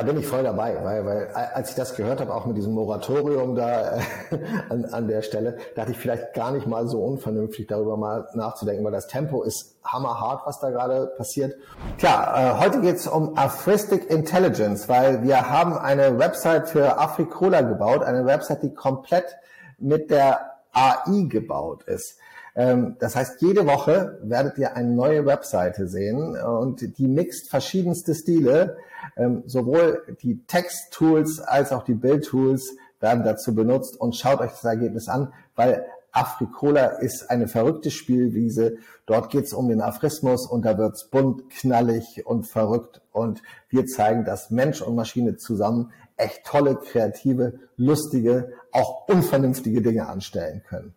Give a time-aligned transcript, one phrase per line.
[0.00, 2.72] da bin ich voll dabei, weil, weil als ich das gehört habe, auch mit diesem
[2.72, 4.00] Moratorium da äh,
[4.70, 8.84] an, an der Stelle, dachte ich vielleicht gar nicht mal so unvernünftig darüber mal nachzudenken,
[8.84, 11.54] weil das Tempo ist hammerhart, was da gerade passiert.
[11.98, 17.60] Tja, äh, heute geht es um Afristic Intelligence, weil wir haben eine Website für Afrikola
[17.60, 19.36] gebaut, eine Website, die komplett
[19.78, 22.16] mit der AI gebaut ist.
[22.60, 28.14] Ähm, das heißt, jede Woche werdet ihr eine neue Webseite sehen und die mixt verschiedenste
[28.14, 28.76] Stile.
[29.16, 34.64] Ähm, sowohl die Text-Tools als auch die Bild-Tools werden dazu benutzt und schaut euch das
[34.64, 38.76] Ergebnis an, weil Afrikola ist eine verrückte Spielwiese.
[39.06, 43.00] Dort geht es um den Afrismus und da wird's bunt, knallig und verrückt.
[43.10, 43.40] Und
[43.70, 50.62] wir zeigen, dass Mensch und Maschine zusammen echt tolle, kreative, lustige, auch unvernünftige Dinge anstellen
[50.68, 50.94] können.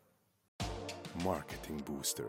[1.22, 2.26] Marketing Booster.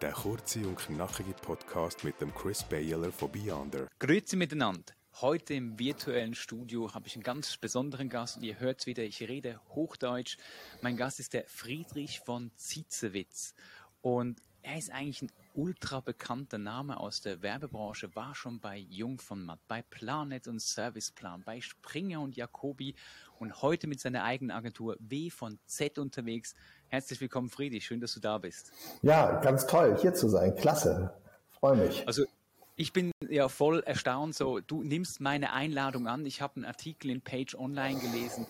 [0.00, 3.88] Der kurze und knackige Podcast mit dem Chris Baylor von Beyonder.
[3.98, 4.94] Grüezi miteinander.
[5.20, 9.20] Heute im virtuellen Studio habe ich einen ganz besonderen Gast und ihr hört wieder, ich
[9.20, 10.38] rede Hochdeutsch.
[10.80, 13.54] Mein Gast ist der Friedrich von Zietzewitz
[14.00, 19.18] und er ist eigentlich ein ultra bekannter Name aus der Werbebranche, war schon bei Jung
[19.18, 22.94] von Matt, bei Planet und Serviceplan, bei Springer und Jacobi
[23.38, 26.54] und heute mit seiner eigenen Agentur W von Z unterwegs.
[26.92, 27.86] Herzlich willkommen, Friedrich.
[27.86, 28.70] Schön, dass du da bist.
[29.00, 30.54] Ja, ganz toll, hier zu sein.
[30.54, 31.14] Klasse.
[31.48, 32.06] Freue mich.
[32.06, 32.26] Also
[32.76, 34.34] ich bin ja voll erstaunt.
[34.34, 36.26] So, du nimmst meine Einladung an.
[36.26, 38.46] Ich habe einen Artikel in Page Online gelesen,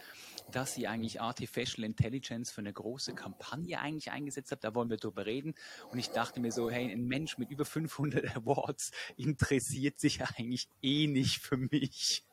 [0.50, 4.64] dass ihr eigentlich Artificial Intelligence für eine große Kampagne eigentlich eingesetzt habt.
[4.64, 5.54] Da wollen wir drüber reden.
[5.92, 10.68] Und ich dachte mir so, hey, ein Mensch mit über 500 Awards interessiert sich eigentlich
[10.82, 12.27] eh nicht für mich.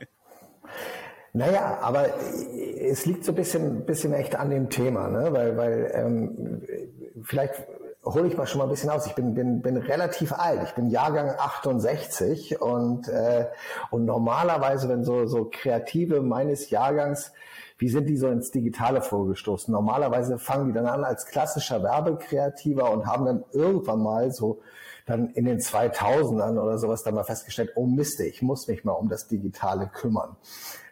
[1.34, 2.08] Naja, aber
[2.82, 5.32] es liegt so ein bisschen, bisschen echt an dem Thema, ne?
[5.32, 6.62] weil, weil ähm,
[7.24, 7.68] vielleicht
[8.04, 9.06] hole ich mal schon mal ein bisschen aus.
[9.06, 10.62] Ich bin, bin, bin relativ alt.
[10.64, 13.48] Ich bin Jahrgang 68 und, äh,
[13.92, 17.32] und normalerweise, wenn so, so Kreative meines Jahrgangs,
[17.78, 19.72] wie sind die so ins Digitale vorgestoßen?
[19.72, 24.62] Normalerweise fangen die dann an als klassischer Werbekreativer und haben dann irgendwann mal so
[25.06, 28.94] dann in den 2000ern oder sowas dann mal festgestellt, oh Mist, ich muss mich mal
[28.94, 30.36] um das Digitale kümmern.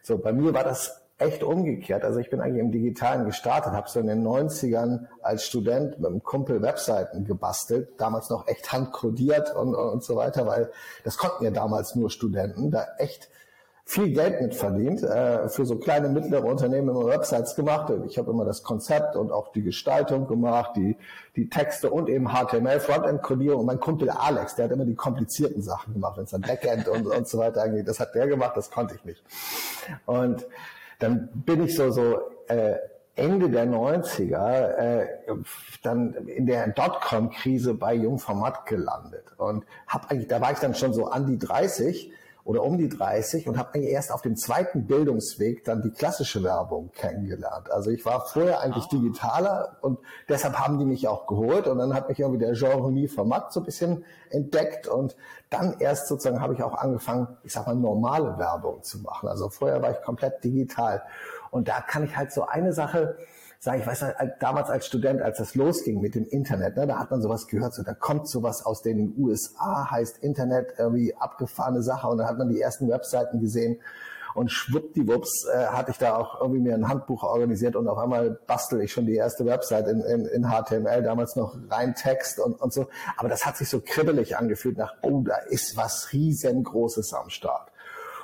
[0.08, 2.06] So, bei mir war das echt umgekehrt.
[2.06, 6.08] Also ich bin eigentlich im Digitalen gestartet, habe so in den 90ern als Student mit
[6.08, 10.72] einem Kumpel Webseiten gebastelt, damals noch echt handkodiert und, und so weiter, weil
[11.04, 13.28] das konnten ja damals nur Studenten, da echt
[13.90, 17.90] viel Geld mit verdient, äh, für so kleine, mittlere Unternehmen immer Websites gemacht.
[18.06, 20.98] Ich habe immer das Konzept und auch die Gestaltung gemacht, die,
[21.38, 23.62] die Texte und eben HTML, Frontend-Codierung.
[23.62, 26.90] Und mein Kumpel Alex, der hat immer die komplizierten Sachen gemacht, wenn es dann Backend
[26.90, 27.88] und, und so weiter angeht.
[27.88, 29.24] Das hat der gemacht, das konnte ich nicht.
[30.06, 30.46] Und
[31.00, 32.20] dann bin ich so, so
[32.50, 32.76] äh,
[33.16, 35.08] Ende der 90er äh,
[35.82, 39.24] dann in der Dotcom-Krise bei Jungformat gelandet.
[39.38, 42.12] Und hab eigentlich, da war ich dann schon so an die 30
[42.48, 46.44] oder um die 30 und habe eigentlich erst auf dem zweiten Bildungsweg dann die klassische
[46.44, 47.70] Werbung kennengelernt.
[47.70, 48.96] Also ich war vorher eigentlich oh.
[48.96, 50.00] digitaler und
[50.30, 53.60] deshalb haben die mich auch geholt und dann hat mich irgendwie der Jean-Remy Format so
[53.60, 55.18] ein bisschen entdeckt und
[55.50, 59.28] dann erst sozusagen habe ich auch angefangen, ich sag mal, normale Werbung zu machen.
[59.28, 61.04] Also vorher war ich komplett digital
[61.52, 63.18] und da kann ich halt so eine Sache
[63.60, 64.06] sagen, ich weiß
[64.40, 67.74] damals als Student, als das losging mit dem Internet, ne, da hat man sowas gehört,
[67.74, 72.38] so da kommt sowas aus den USA, heißt Internet irgendwie abgefahrene Sache und dann hat
[72.38, 73.80] man die ersten Webseiten gesehen
[74.38, 78.40] und schwuppdiwupps äh, hatte ich da auch irgendwie mir ein Handbuch organisiert und auf einmal
[78.46, 82.54] bastel ich schon die erste Website in, in, in HTML, damals noch rein Text und,
[82.62, 82.88] und so.
[83.18, 87.72] Aber das hat sich so kribbelig angefühlt nach, oh, da ist was riesengroßes am Start.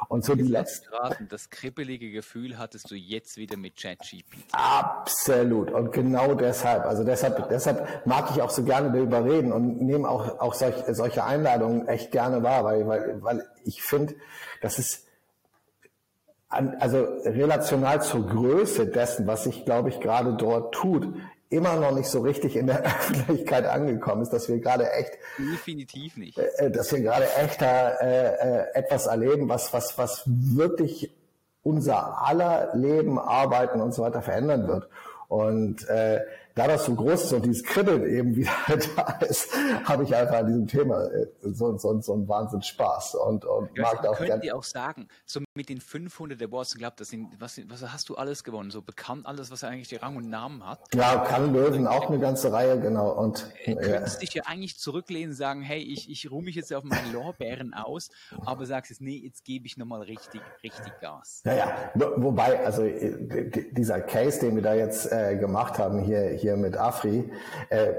[0.10, 0.90] Und so die letzten.
[1.30, 4.48] Das kribbelige Gefühl hattest du jetzt wieder mit ChatGPT.
[4.52, 5.72] Absolut.
[5.72, 10.08] Und genau deshalb, also deshalb, deshalb mag ich auch so gerne darüber reden und nehme
[10.08, 14.16] auch, auch solch, solche Einladungen echt gerne wahr, weil, weil, weil ich finde,
[14.62, 15.08] das ist,
[16.50, 21.16] also relational zur Größe dessen, was sich, glaube ich, gerade dort tut,
[21.54, 26.18] immer noch nicht so richtig in der Öffentlichkeit angekommen ist, dass wir gerade echt definitiv
[26.18, 31.12] nicht, äh, dass wir gerade echt da äh, äh, etwas erleben, was was was wirklich
[31.62, 34.90] unser aller Leben, Arbeiten und so weiter verändern wird.
[35.30, 36.20] Und äh,
[36.56, 38.52] da das so groß ist und dieses Kribbeln eben wieder
[38.96, 39.50] da ist,
[39.86, 43.70] habe ich einfach an diesem Thema äh, so, so, so einen Wahnsinns Spaß und, und
[43.76, 44.32] ja, mag auch gerne.
[44.32, 47.82] Könnt ihr auch sagen, so mit den 500 Awards, ich glaube, das sind, was, was
[47.92, 48.72] hast du alles gewonnen?
[48.72, 50.80] So bekannt alles, was eigentlich die Rang und Namen hat?
[50.94, 53.12] Ja, kann Löwen, auch eine ganze Reihe, genau.
[53.12, 56.74] Und äh, könntest dich ja eigentlich zurücklehnen und sagen, hey, ich, ich ruhe mich jetzt
[56.74, 58.10] auf meine Lorbeeren aus,
[58.46, 61.42] aber sagst jetzt, nee, jetzt gebe ich nochmal richtig, richtig Gas.
[61.44, 66.58] Naja, wobei, also äh, dieser Case, den wir da jetzt äh, gemacht haben hier, hier
[66.58, 67.32] mit Afri,
[67.70, 67.94] äh,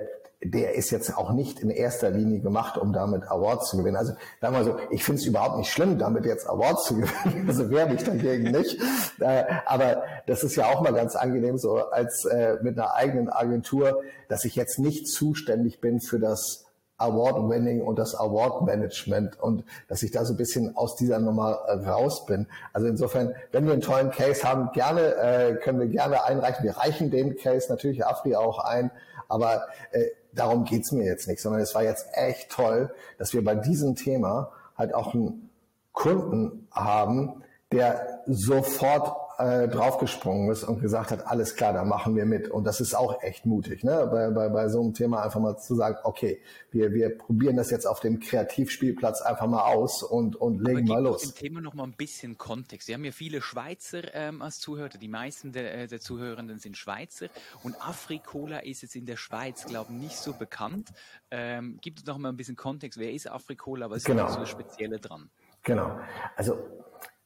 [0.44, 3.96] der ist jetzt auch nicht in erster Linie gemacht, um damit Awards zu gewinnen.
[3.96, 6.96] Also sagen wir mal so, ich finde es überhaupt nicht schlimm, damit jetzt Awards zu
[7.00, 7.48] gewinnen.
[7.48, 8.78] Also wehre mich dagegen nicht.
[9.20, 13.30] Äh, aber das ist ja auch mal ganz angenehm, so als äh, mit einer eigenen
[13.30, 16.63] Agentur, dass ich jetzt nicht zuständig bin für das
[16.98, 21.52] Award-Winning und das Award-Management und dass ich da so ein bisschen aus dieser Nummer
[21.86, 22.46] raus bin.
[22.72, 26.64] Also insofern, wenn wir einen tollen Case haben, gerne äh, können wir gerne einreichen.
[26.64, 28.90] Wir reichen den Case natürlich Afri auch ein,
[29.28, 33.44] aber äh, darum geht's mir jetzt nicht, sondern es war jetzt echt toll, dass wir
[33.44, 35.50] bei diesem Thema halt auch einen
[35.92, 37.42] Kunden haben,
[37.72, 42.48] der sofort äh, draufgesprungen ist und gesagt hat, alles klar, da machen wir mit.
[42.48, 44.08] Und das ist auch echt mutig, ne?
[44.10, 46.40] bei, bei, bei so einem Thema einfach mal zu sagen, okay,
[46.70, 51.02] wir, wir probieren das jetzt auf dem Kreativspielplatz einfach mal aus und, und legen mal
[51.02, 51.22] los.
[51.22, 52.88] dem Thema noch mal ein bisschen Kontext.
[52.88, 56.76] Wir haben ja viele Schweizer ähm, als Zuhörer, die meisten der, äh, der Zuhörenden sind
[56.76, 57.26] Schweizer
[57.62, 60.90] und Afrikola ist jetzt in der Schweiz, glaube ich, nicht so bekannt.
[61.30, 64.28] Ähm, gibt es noch mal ein bisschen Kontext, wer ist Afrikola, was ist genau.
[64.28, 65.30] so das Spezielle dran?
[65.64, 65.98] Genau,
[66.36, 66.58] also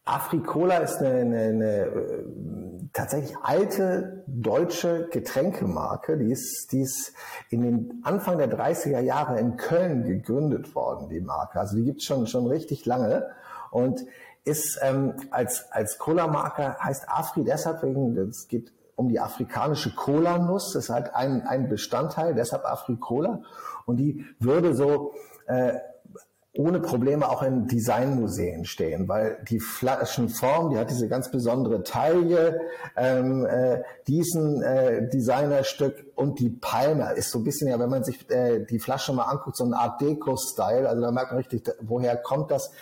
[0.09, 2.25] Afrikola ist eine, eine, eine äh,
[2.93, 6.17] tatsächlich alte deutsche Getränkemarke.
[6.17, 7.13] Die ist, die ist
[7.51, 11.61] in den Anfang der 30er Jahre in Köln gegründet worden, die Marke.
[11.61, 13.29] Also die gibt's schon, schon richtig lange
[13.71, 14.05] und
[14.45, 20.73] ist ähm, als, als Cola-Marke heißt Afri deshalb wegen, es geht um die afrikanische Cola-Nuss.
[20.73, 23.43] Das ist halt ein, ein Bestandteil, deshalb Afri-Cola.
[23.85, 25.13] Und die würde so
[25.47, 25.75] äh,
[26.59, 32.61] ohne Probleme auch in Designmuseen stehen, weil die Flaschenform, die hat diese ganz besondere Taille,
[32.97, 38.03] ähm, äh, diesen äh, Designerstück und die Palme ist so ein bisschen ja, wenn man
[38.03, 41.71] sich äh, die Flasche mal anguckt, so eine Art Deko-Style, also da merkt man richtig,
[41.81, 42.73] woher kommt das,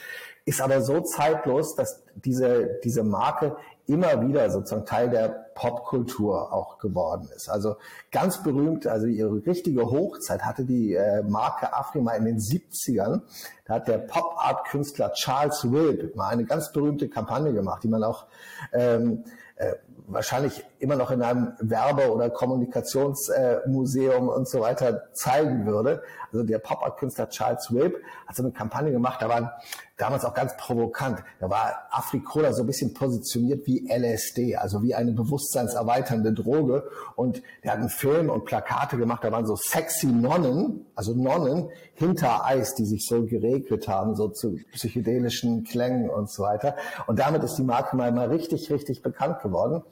[0.46, 3.56] ist aber so zeitlos, dass diese, diese Marke
[3.87, 7.49] immer wieder sozusagen Teil der Popkultur auch geworden ist.
[7.49, 7.77] Also
[8.11, 13.23] ganz berühmt, also ihre richtige Hochzeit hatte die äh, Marke Afrima in den 70ern.
[13.65, 18.27] Da hat der Pop-Art-Künstler Charles Wilp mal eine ganz berühmte Kampagne gemacht, die man auch
[18.73, 19.25] ähm,
[19.56, 19.75] äh,
[20.06, 26.02] wahrscheinlich immer noch in einem Werbe- oder Kommunikationsmuseum äh, und so weiter zeigen würde.
[26.32, 27.96] Also der Pop-Art-Künstler Charles Wilp
[28.26, 29.50] hat so eine Kampagne gemacht, da waren
[29.96, 31.22] damals auch ganz provokant.
[31.40, 36.88] Da war Afrikola so ein bisschen positioniert wie LSD, also wie eine bewusstseinserweiternde Droge.
[37.14, 41.70] Und der hat einen Film und Plakate gemacht, da waren so sexy Nonnen, also Nonnen
[41.94, 46.76] hinter Eis, die sich so geregelt haben, so zu psychedelischen Klängen und so weiter.
[47.06, 49.82] Und damit ist die Marke mal, mal richtig, richtig bekannt geworden.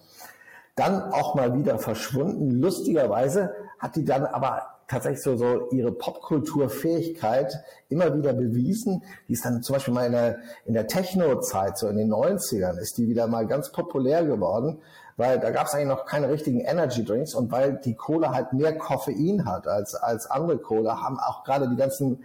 [0.74, 2.50] Dann auch mal wieder verschwunden.
[2.50, 7.52] Lustigerweise hat die dann aber tatsächlich so, so ihre Popkulturfähigkeit
[7.88, 9.02] immer wieder bewiesen.
[9.28, 12.78] Die ist dann zum Beispiel mal in der, in der Techno-Zeit, so in den 90ern,
[12.78, 14.78] ist die wieder mal ganz populär geworden,
[15.16, 18.52] weil da gab es eigentlich noch keine richtigen Energy Drinks und weil die Cola halt
[18.52, 22.24] mehr Koffein hat als, als andere Cola, haben auch gerade die ganzen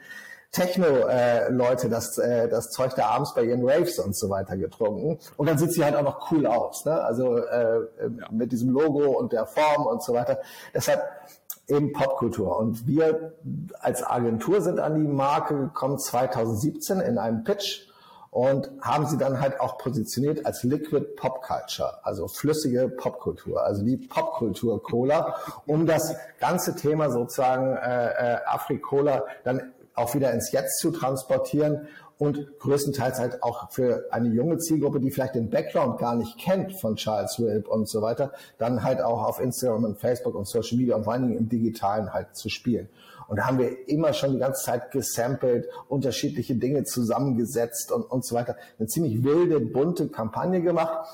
[0.52, 5.20] Techno-Leute äh, das, äh, das Zeug da abends bei ihren Raves und so weiter getrunken.
[5.38, 7.02] Und dann sieht sie halt auch noch cool aus, ne?
[7.02, 7.82] Also äh,
[8.32, 10.40] mit diesem Logo und der Form und so weiter.
[10.74, 11.04] Deshalb
[11.68, 12.58] eben Popkultur.
[12.58, 13.34] Und wir
[13.80, 17.88] als Agentur sind an die Marke gekommen 2017 in einem Pitch
[18.32, 23.84] und haben sie dann halt auch positioniert als Liquid Pop Culture, also flüssige Popkultur, also
[23.84, 25.36] die Popkultur Cola,
[25.66, 31.88] um das ganze Thema sozusagen äh, äh, Afri-Cola dann auch wieder ins Jetzt zu transportieren
[32.18, 36.78] und größtenteils halt auch für eine junge Zielgruppe, die vielleicht den Background gar nicht kennt
[36.80, 40.78] von Charles Wilp und so weiter, dann halt auch auf Instagram und Facebook und Social
[40.78, 42.90] Media und vor allen Dingen im Digitalen halt zu spielen.
[43.30, 48.26] Und da haben wir immer schon die ganze Zeit gesampelt, unterschiedliche Dinge zusammengesetzt und, und
[48.26, 48.58] so weiter.
[48.80, 51.08] Eine ziemlich wilde, bunte Kampagne gemacht.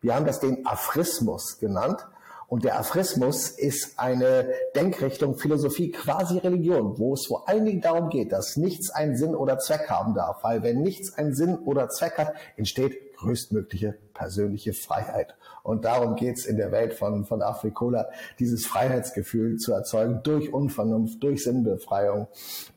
[0.00, 2.06] Wir haben das den Afrismus genannt.
[2.52, 8.10] Und der Afrismus ist eine Denkrichtung, Philosophie, quasi Religion, wo es vor allen Dingen darum
[8.10, 10.44] geht, dass nichts einen Sinn oder Zweck haben darf.
[10.44, 15.34] Weil wenn nichts einen Sinn oder Zweck hat, entsteht größtmögliche persönliche Freiheit.
[15.62, 21.22] Und darum geht's in der Welt von, von Afrikola, dieses Freiheitsgefühl zu erzeugen durch Unvernunft,
[21.22, 22.28] durch Sinnbefreiung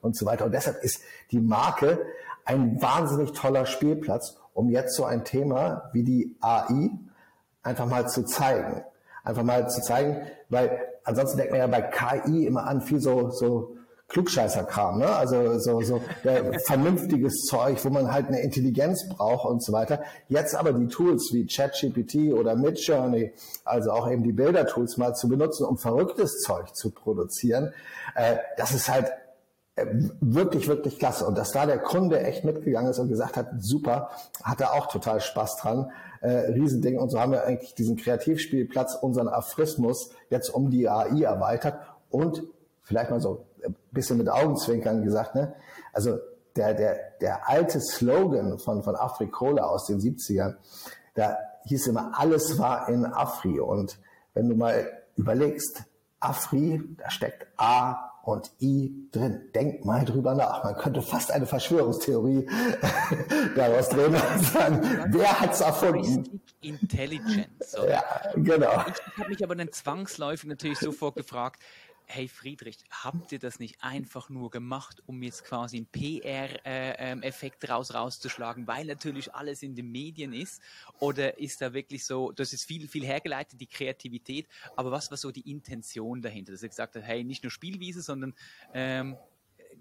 [0.02, 0.46] und so weiter.
[0.46, 1.02] Und deshalb ist
[1.32, 2.00] die Marke
[2.46, 6.92] ein wahnsinnig toller Spielplatz, um jetzt so ein Thema wie die AI
[7.62, 8.86] einfach mal zu zeigen
[9.26, 13.30] einfach mal zu zeigen, weil ansonsten denkt man ja bei KI immer an viel so,
[13.32, 13.76] so
[14.08, 15.08] Klugscheißerkram, ne?
[15.08, 20.04] Also so, so äh, vernünftiges Zeug, wo man halt eine Intelligenz braucht und so weiter.
[20.28, 25.28] Jetzt aber die Tools wie ChatGPT oder Midjourney, also auch eben die Bildertools mal zu
[25.28, 27.74] benutzen, um verrücktes Zeug zu produzieren,
[28.14, 29.12] äh, das ist halt
[29.76, 29.88] äh,
[30.22, 31.26] wirklich, wirklich klasse.
[31.26, 34.12] Und dass da der Kunde echt mitgegangen ist und gesagt hat, super,
[34.44, 35.92] hat er auch total Spaß dran.
[36.22, 36.98] Äh, Riesending.
[36.98, 41.80] Und so haben wir eigentlich diesen Kreativspielplatz, unseren Aphorismus jetzt um die AI erweitert
[42.10, 42.44] und
[42.82, 45.54] vielleicht mal so ein bisschen mit Augenzwinkern gesagt, ne?
[45.94, 46.20] Also
[46.56, 50.56] der, der, der alte Slogan von, von Afrikola aus den 70ern,
[51.14, 53.60] da hieß immer, alles war in Afri.
[53.60, 54.00] Und
[54.34, 55.84] wenn du mal überlegst,
[56.20, 59.50] Afri, da steckt A und I drin.
[59.54, 60.64] Denk mal drüber nach.
[60.64, 62.48] Man könnte fast eine Verschwörungstheorie
[63.56, 66.42] daraus drehen und sagen, wer hat's erfunden?
[66.62, 67.78] Intelligence.
[67.78, 67.90] Oder?
[67.90, 68.04] Ja,
[68.36, 68.84] genau.
[68.88, 71.62] Ich habe mich aber dann zwangsläufig natürlich sofort gefragt,
[72.08, 77.68] hey Friedrich, habt ihr das nicht einfach nur gemacht, um jetzt quasi einen PR-Effekt äh,
[77.68, 80.62] ähm, raus rauszuschlagen, weil natürlich alles in den Medien ist?
[81.00, 85.18] Oder ist da wirklich so, das ist viel, viel hergeleitet, die Kreativität, aber was war
[85.18, 88.34] so die Intention dahinter, dass ihr gesagt habt, hey, nicht nur Spielwiese, sondern
[88.74, 89.18] ähm,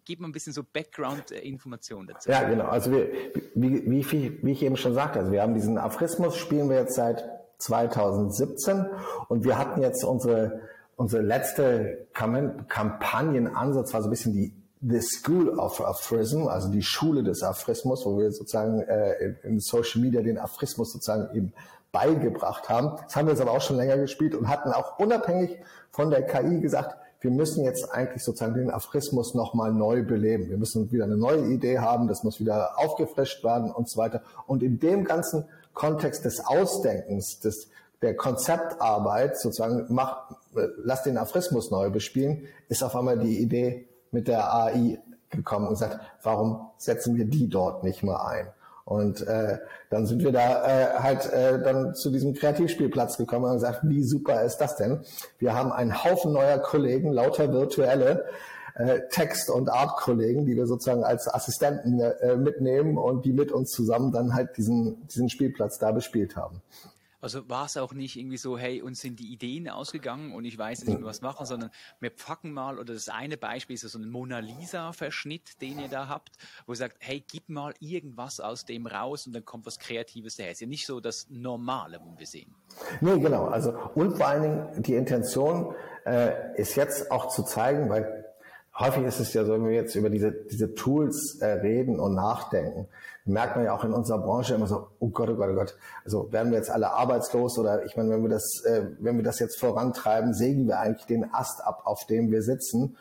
[0.04, 2.30] gib mal ein bisschen so Background-Informationen dazu.
[2.30, 2.66] Ja, genau.
[2.66, 3.10] Also wir,
[3.54, 6.94] wie, wie, wie ich eben schon sagte, also wir haben diesen Aphorismus, spielen wir jetzt
[6.94, 7.24] seit
[7.58, 8.86] 2017
[9.28, 10.60] und wir hatten jetzt unsere
[10.96, 14.54] unsere letzte Kampagnenansatz war so ein bisschen die
[14.86, 20.02] The School of Aphorism, also die Schule des Aphorismus, wo wir sozusagen äh, in Social
[20.02, 21.52] Media den Aphorismus sozusagen eben
[21.90, 22.98] beigebracht haben.
[23.04, 25.58] Das haben wir jetzt aber auch schon länger gespielt und hatten auch unabhängig
[25.90, 30.50] von der KI gesagt, wir müssen jetzt eigentlich sozusagen den Aphorismus nochmal neu beleben.
[30.50, 34.22] Wir müssen wieder eine neue Idee haben, das muss wieder aufgefrischt werden und so weiter.
[34.46, 37.70] Und in dem ganzen Kontext des Ausdenkens, des
[38.04, 40.34] der Konzeptarbeit sozusagen macht,
[40.76, 44.98] lass den Aphorismus neu bespielen, ist auf einmal die Idee mit der AI
[45.30, 48.46] gekommen und sagt, warum setzen wir die dort nicht mal ein?
[48.84, 49.58] Und äh,
[49.88, 54.04] dann sind wir da äh, halt äh, dann zu diesem Kreativspielplatz gekommen und gesagt, wie
[54.04, 55.00] super ist das denn?
[55.38, 58.26] Wir haben einen Haufen neuer Kollegen, lauter virtuelle
[58.74, 63.70] äh, Text- und Art-Kollegen, die wir sozusagen als Assistenten äh, mitnehmen und die mit uns
[63.70, 66.60] zusammen dann halt diesen, diesen Spielplatz da bespielt haben.
[67.24, 70.58] Also war es auch nicht irgendwie so, hey, uns sind die Ideen ausgegangen und ich
[70.58, 73.98] weiß nicht mehr was machen, sondern wir packen mal, oder das eine Beispiel ist so
[73.98, 76.32] ein Mona Lisa-Verschnitt, den ihr da habt,
[76.66, 80.36] wo ihr sagt, hey, gib mal irgendwas aus dem raus und dann kommt was Kreatives
[80.36, 80.52] daher.
[80.52, 82.54] Ist ja nicht so das Normale, wo wir sehen.
[83.00, 83.46] Nee, genau.
[83.46, 88.23] Also, und vor allen Dingen die Intention äh, ist jetzt auch zu zeigen, weil
[88.78, 92.14] häufig ist es ja so, wenn wir jetzt über diese, diese Tools äh, reden und
[92.14, 92.88] nachdenken,
[93.24, 95.76] merkt man ja auch in unserer Branche immer so, oh Gott, oh Gott, oh Gott,
[96.04, 99.24] also werden wir jetzt alle arbeitslos oder ich meine, wenn wir das, äh, wenn wir
[99.24, 102.96] das jetzt vorantreiben, sägen wir eigentlich den Ast ab, auf dem wir sitzen.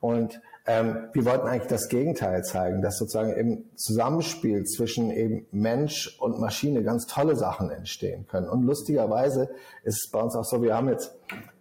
[0.00, 6.18] Und ähm, wir wollten eigentlich das Gegenteil zeigen, dass sozusagen im Zusammenspiel zwischen eben Mensch
[6.20, 8.48] und Maschine ganz tolle Sachen entstehen können.
[8.48, 9.50] Und lustigerweise
[9.82, 11.16] ist es bei uns auch so, wir haben jetzt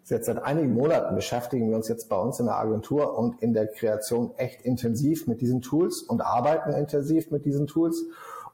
[0.10, 3.54] Jetzt seit einigen Monaten beschäftigen wir uns jetzt bei uns in der Agentur und in
[3.54, 8.06] der Kreation echt intensiv mit diesen Tools und arbeiten intensiv mit diesen Tools.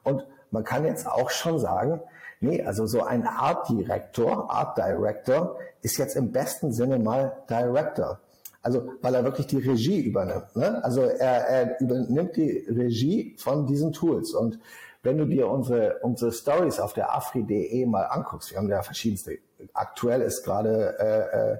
[0.02, 2.00] Und man kann jetzt auch schon sagen,
[2.40, 8.18] nee, also so ein Art Director, Art Director ist jetzt im besten Sinne mal Director.
[8.60, 10.56] Also weil er wirklich die Regie übernimmt.
[10.56, 10.82] Ne?
[10.82, 14.32] Also er, er übernimmt die Regie von diesen Tools.
[14.32, 14.58] Und
[15.04, 19.38] wenn du dir unsere, unsere Stories auf der afri.de mal anguckst, wir haben ja verschiedenste
[19.72, 21.58] aktuell ist gerade äh, äh,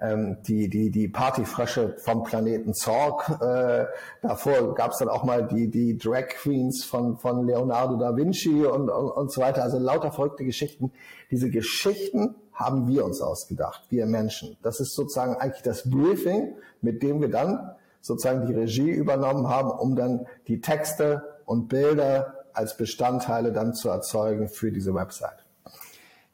[0.00, 3.28] ähm, die, die, die Partyfrösche vom Planeten Zorg.
[3.40, 3.86] Äh,
[4.22, 8.64] davor gab es dann auch mal die, die Drag Queens von, von Leonardo da Vinci
[8.64, 9.62] und, und, und so weiter.
[9.62, 10.92] Also lauter verrückte Geschichten.
[11.30, 14.56] Diese Geschichten haben wir uns ausgedacht, wir Menschen.
[14.62, 19.70] Das ist sozusagen eigentlich das Briefing, mit dem wir dann sozusagen die Regie übernommen haben,
[19.70, 25.44] um dann die Texte und Bilder als Bestandteile dann zu erzeugen für diese Website.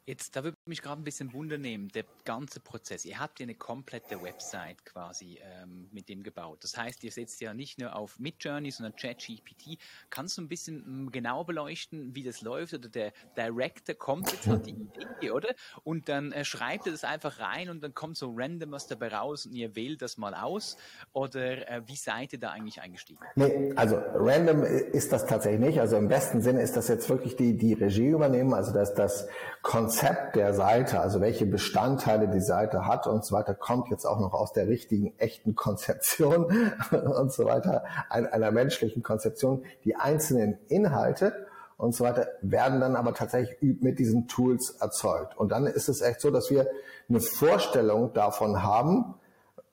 [0.05, 3.05] Jetzt, da würde mich gerade ein bisschen Wunder nehmen, der ganze Prozess.
[3.05, 6.63] Ihr habt ja eine komplette Website quasi ähm, mit dem gebaut.
[6.63, 9.77] Das heißt, ihr setzt ja nicht nur auf Midjourney, sondern ChatGPT.
[10.09, 12.73] Kannst du ein bisschen ähm, genauer beleuchten, wie das läuft?
[12.73, 15.49] Oder der Director kommt jetzt hat die Idee, oder?
[15.83, 19.09] Und dann äh, schreibt er das einfach rein und dann kommt so random was dabei
[19.09, 20.77] raus und ihr wählt das mal aus?
[21.13, 23.19] Oder äh, wie seid ihr da eigentlich eingestiegen?
[23.35, 25.79] Nee, also random ist das tatsächlich nicht.
[25.79, 29.27] Also im besten Sinne ist das jetzt wirklich die, die Regie übernehmen, also dass das
[29.61, 34.05] Konzept Konzept der Seite, also welche Bestandteile die Seite hat und so weiter, kommt jetzt
[34.05, 36.45] auch noch aus der richtigen, echten Konzeption
[36.91, 39.63] und so weiter, einer menschlichen Konzeption.
[39.85, 45.37] Die einzelnen Inhalte und so weiter werden dann aber tatsächlich mit diesen Tools erzeugt.
[45.37, 46.67] Und dann ist es echt so, dass wir
[47.07, 49.15] eine Vorstellung davon haben,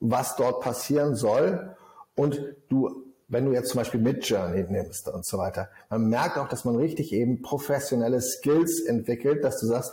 [0.01, 1.77] was dort passieren soll
[2.15, 6.49] und du wenn du jetzt zum Beispiel Midjourney nimmst und so weiter, man merkt auch,
[6.49, 9.93] dass man richtig eben professionelle Skills entwickelt, dass du sagst,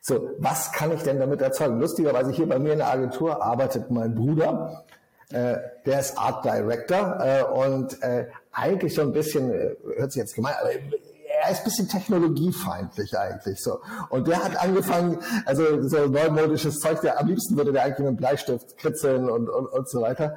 [0.00, 1.80] so, was kann ich denn damit erzeugen?
[1.80, 4.84] Lustigerweise hier bei mir in der Agentur arbeitet mein Bruder,
[5.30, 10.20] äh, der ist Art Director äh, und äh, eigentlich so ein bisschen, äh, hört sich
[10.20, 10.70] jetzt gemein, aber
[11.48, 13.80] er ist ein bisschen technologiefeindlich eigentlich so.
[14.10, 18.08] Und der hat angefangen, also so neumodisches Zeug, der am liebsten würde der eigentlich mit
[18.08, 20.36] einem Bleistift kritzeln und, und, und so weiter.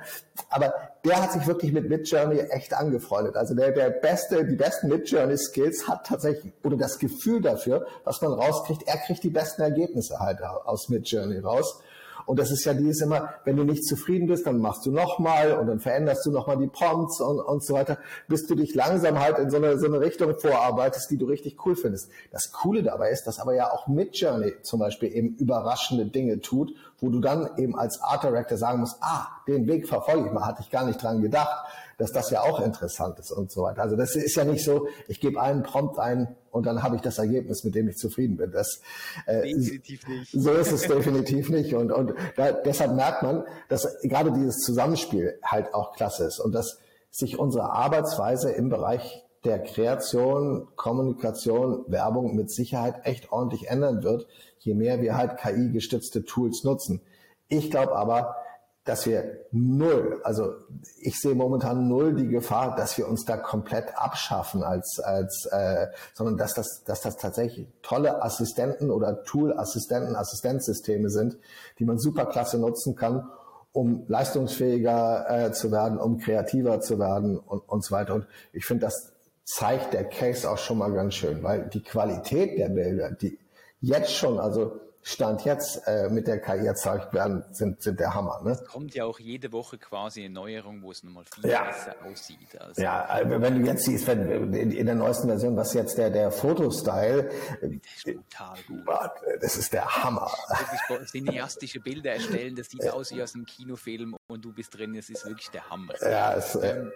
[0.50, 3.36] Aber der hat sich wirklich mit Midjourney echt angefreundet.
[3.36, 8.22] Also der, der beste, die besten Midjourney Skills hat tatsächlich, oder das Gefühl dafür, was
[8.22, 11.82] man rauskriegt, er kriegt die besten Ergebnisse halt aus Midjourney raus.
[12.26, 15.54] Und das ist ja dieses immer, wenn du nicht zufrieden bist, dann machst du nochmal
[15.54, 17.98] und dann veränderst du nochmal die Prompts und, und so weiter,
[18.28, 21.66] bis du dich langsam halt in so eine, so eine Richtung vorarbeitest, die du richtig
[21.66, 22.10] cool findest.
[22.32, 26.74] Das Coole dabei ist, dass aber ja auch Midjourney zum Beispiel eben überraschende Dinge tut,
[27.00, 30.46] wo du dann eben als Art Director sagen musst, ah, den Weg verfolge ich mal,
[30.46, 31.66] hatte ich gar nicht dran gedacht
[32.02, 33.84] dass das ja auch interessant ist und so weiter.
[33.84, 37.04] Also das ist ja nicht so, ich gebe einen Prompt ein und dann habe ich
[37.04, 38.52] das Ergebnis, mit dem ich zufrieden bin.
[38.52, 38.82] Das,
[39.28, 40.32] äh, definitiv nicht.
[40.32, 41.76] So ist es definitiv nicht.
[41.76, 46.54] Und, und da, deshalb merkt man, dass gerade dieses Zusammenspiel halt auch klasse ist und
[46.54, 46.80] dass
[47.12, 54.26] sich unsere Arbeitsweise im Bereich der Kreation, Kommunikation, Werbung mit Sicherheit echt ordentlich ändern wird,
[54.58, 57.02] je mehr wir halt KI-gestützte Tools nutzen.
[57.48, 58.38] Ich glaube aber,
[58.84, 60.56] dass wir null, also
[61.00, 65.88] ich sehe momentan null die Gefahr, dass wir uns da komplett abschaffen als, als äh,
[66.16, 71.38] sondern dass das, dass das tatsächlich tolle Assistenten oder Tool-Assistenten, Assistenzsysteme sind,
[71.78, 73.30] die man super klasse nutzen kann,
[73.72, 78.16] um leistungsfähiger äh, zu werden, um kreativer zu werden und, und so weiter.
[78.16, 79.14] Und ich finde, das
[79.46, 83.38] zeigt der Case auch schon mal ganz schön, weil die Qualität der Bilder, die
[83.80, 88.42] jetzt schon, also Stand jetzt äh, mit der KI erzeugt werden, sind, sind der Hammer.
[88.44, 88.52] Ne?
[88.52, 91.66] Es kommt ja auch jede Woche quasi eine Neuerung, wo es nochmal viel ja.
[91.66, 92.60] besser aussieht.
[92.60, 95.98] Also ja, also wenn du jetzt siehst, wenn, in, in der neuesten Version, was jetzt
[95.98, 97.30] der, der Fotostyle,
[97.62, 99.42] das ist brutal gut.
[99.42, 100.30] Das ist der Hammer.
[100.50, 104.94] Wirklich cineastische Bilder erstellen, das sieht aus wie aus einem Kinofilm und du bist drin,
[104.94, 105.94] das ist wirklich der Hammer.
[106.02, 106.92] Ja, es, äh, ähm,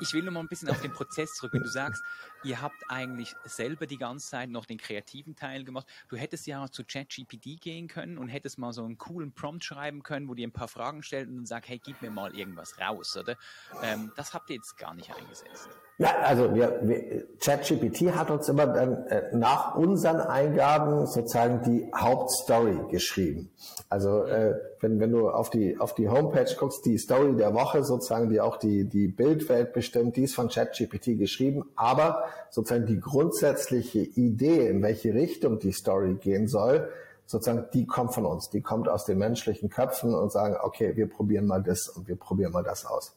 [0.00, 1.52] ich will noch mal ein bisschen auf den Prozess zurück.
[1.52, 2.02] Wenn du sagst,
[2.44, 5.86] ihr habt eigentlich selber die ganze Zeit noch den kreativen Teil gemacht.
[6.08, 10.02] Du hättest ja zu ChatGPT gehen können und hättest mal so einen coolen Prompt schreiben
[10.02, 12.78] können, wo dir ein paar Fragen stellt und dann sagt, hey, gib mir mal irgendwas
[12.78, 13.36] raus, oder?
[13.82, 15.68] Ähm, das habt ihr jetzt gar nicht eingesetzt.
[16.00, 22.88] Ja, also wir, ChatGPT hat uns immer dann äh, nach unseren Eingaben sozusagen die Hauptstory
[22.88, 23.50] geschrieben.
[23.88, 27.82] Also äh, wenn, wenn du auf die auf die Homepage guckst, die Story der Woche
[27.82, 33.00] sozusagen, die auch die die Bildwelt bestimmt, die ist von ChatGPT geschrieben, aber sozusagen die
[33.00, 36.90] grundsätzliche Idee, in welche Richtung die Story gehen soll,
[37.26, 41.08] sozusagen, die kommt von uns, die kommt aus den menschlichen Köpfen und sagen, okay, wir
[41.08, 43.16] probieren mal das und wir probieren mal das aus.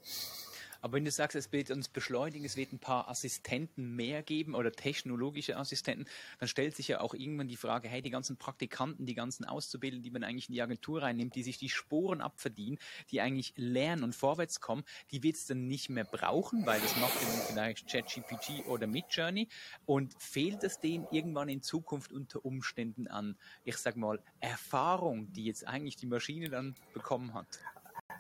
[0.82, 4.56] Aber wenn du sagst, es wird uns beschleunigen, es wird ein paar Assistenten mehr geben
[4.56, 6.06] oder technologische Assistenten,
[6.40, 10.04] dann stellt sich ja auch irgendwann die Frage, hey, die ganzen Praktikanten, die ganzen Auszubildenden,
[10.04, 12.80] die man eigentlich in die Agentur reinnimmt, die sich die Sporen abverdienen,
[13.12, 16.96] die eigentlich lernen und vorwärts kommen, die wird es dann nicht mehr brauchen, weil das
[16.98, 19.48] macht dann vielleicht ChatGPT oder Midjourney.
[19.86, 25.46] Und fehlt es denen irgendwann in Zukunft unter Umständen an, ich sag mal, Erfahrung, die
[25.46, 27.60] jetzt eigentlich die Maschine dann bekommen hat?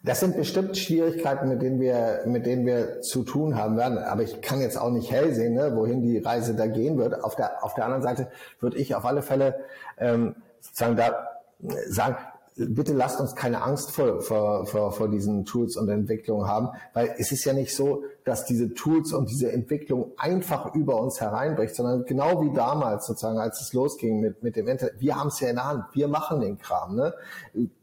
[0.03, 3.99] Das sind bestimmt Schwierigkeiten, mit denen wir, mit denen wir zu tun haben werden.
[3.99, 7.23] Aber ich kann jetzt auch nicht hell sehen, ne, wohin die Reise da gehen wird.
[7.23, 9.59] Auf der, auf der anderen Seite würde ich auf alle Fälle
[9.99, 11.27] ähm, sozusagen da
[11.87, 12.15] sagen,
[12.55, 17.15] bitte lasst uns keine Angst vor, vor, vor, vor diesen Tools und Entwicklungen haben, weil
[17.17, 21.75] es ist ja nicht so, dass diese Tools und diese Entwicklung einfach über uns hereinbricht,
[21.75, 25.39] sondern genau wie damals sozusagen, als es losging mit, mit dem Internet, wir haben es
[25.39, 27.13] ja in der Hand, wir machen den Kram, ne?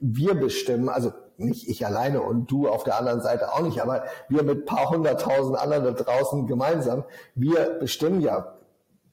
[0.01, 4.05] wir bestimmen, also nicht ich alleine und du auf der anderen Seite auch nicht, aber
[4.29, 8.55] wir mit paar hunderttausend anderen da draußen gemeinsam, wir bestimmen ja,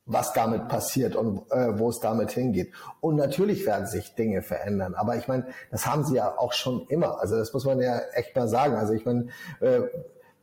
[0.07, 2.71] was damit passiert und äh, wo es damit hingeht.
[2.99, 4.93] Und natürlich werden sich Dinge verändern.
[4.93, 7.19] Aber ich meine, das haben sie ja auch schon immer.
[7.19, 8.75] Also das muss man ja echt mal sagen.
[8.75, 9.29] Also ich meine,
[9.61, 9.81] äh,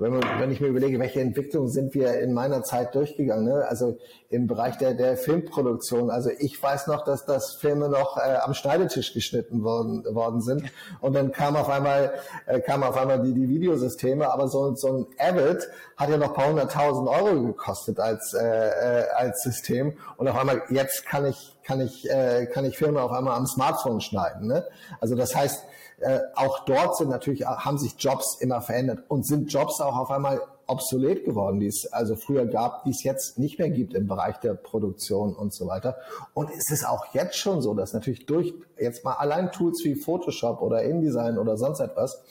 [0.03, 3.65] wenn, man, wenn ich mir überlege, welche Entwicklungen sind wir in meiner Zeit durchgegangen, ne?
[3.69, 6.11] also im Bereich der, der Filmproduktion.
[6.11, 10.65] Also ich weiß noch, dass das Filme noch äh, am Schneidetisch geschnitten worden, worden sind
[11.01, 12.15] und dann kam auf einmal
[12.47, 16.35] äh, kam auf einmal die, die Videosysteme, aber so, so ein Avid hat ja noch
[16.35, 21.59] paar hunderttausend Euro gekostet als äh, äh, als System und auf einmal jetzt kann ich
[21.65, 24.49] kann ich äh, kann ich Filme auf einmal am Smartphone schneiden.
[24.49, 24.65] Ne?
[25.01, 25.65] Also das heißt
[26.03, 30.11] äh, auch dort sind natürlich, haben sich Jobs immer verändert und sind Jobs auch auf
[30.11, 34.07] einmal obsolet geworden, die es also früher gab, die es jetzt nicht mehr gibt im
[34.07, 35.97] Bereich der Produktion und so weiter.
[36.35, 39.95] Und es ist auch jetzt schon so, dass natürlich durch jetzt mal allein Tools wie
[39.95, 42.23] Photoshop oder InDesign oder sonst etwas,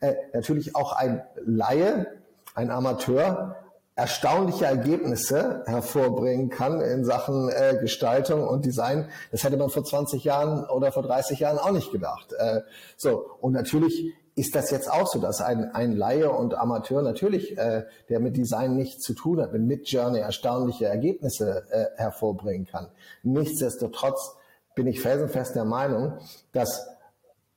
[0.00, 2.06] äh, natürlich auch ein Laie,
[2.54, 3.56] ein Amateur
[3.96, 9.08] erstaunliche Ergebnisse hervorbringen kann in Sachen äh, Gestaltung und Design.
[9.30, 12.32] Das hätte man vor 20 Jahren oder vor 30 Jahren auch nicht gedacht.
[12.32, 12.62] Äh,
[12.96, 17.56] so und natürlich ist das jetzt auch so, dass ein, ein Laie und Amateur natürlich,
[17.56, 22.88] äh, der mit Design nichts zu tun hat, mit Midjourney erstaunliche Ergebnisse äh, hervorbringen kann.
[23.22, 24.36] Nichtsdestotrotz
[24.74, 26.18] bin ich felsenfest der Meinung,
[26.52, 26.88] dass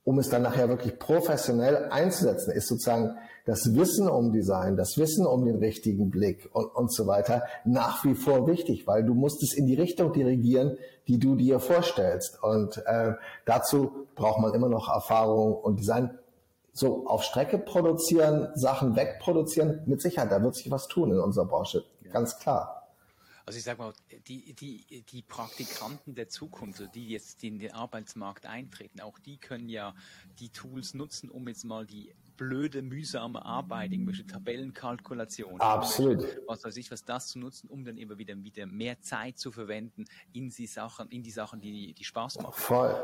[0.03, 5.25] um es dann nachher wirklich professionell einzusetzen, ist sozusagen das Wissen um Design, das Wissen
[5.25, 9.41] um den richtigen Blick und, und so weiter nach wie vor wichtig, weil du musst
[9.41, 12.43] es in die Richtung dirigieren, die du dir vorstellst.
[12.43, 13.13] Und äh,
[13.45, 16.19] dazu braucht man immer noch Erfahrung und Design.
[16.73, 21.45] So auf Strecke produzieren, Sachen wegproduzieren, mit Sicherheit, da wird sich was tun in unserer
[21.45, 22.77] Branche, ganz klar.
[23.45, 23.93] Also ich sage mal,
[24.27, 29.37] die, die, die Praktikanten der Zukunft, also die jetzt in den Arbeitsmarkt eintreten, auch die
[29.37, 29.95] können ja
[30.39, 36.23] die Tools nutzen, um jetzt mal die blöde, mühsame Arbeit, irgendwelche Tabellenkalkulationen, Absolut.
[36.47, 39.51] was weiß ich, was das zu nutzen, um dann immer wieder, wieder mehr Zeit zu
[39.51, 42.53] verwenden in die Sachen, in die Sachen, die, die Spaß machen.
[42.53, 42.95] Voll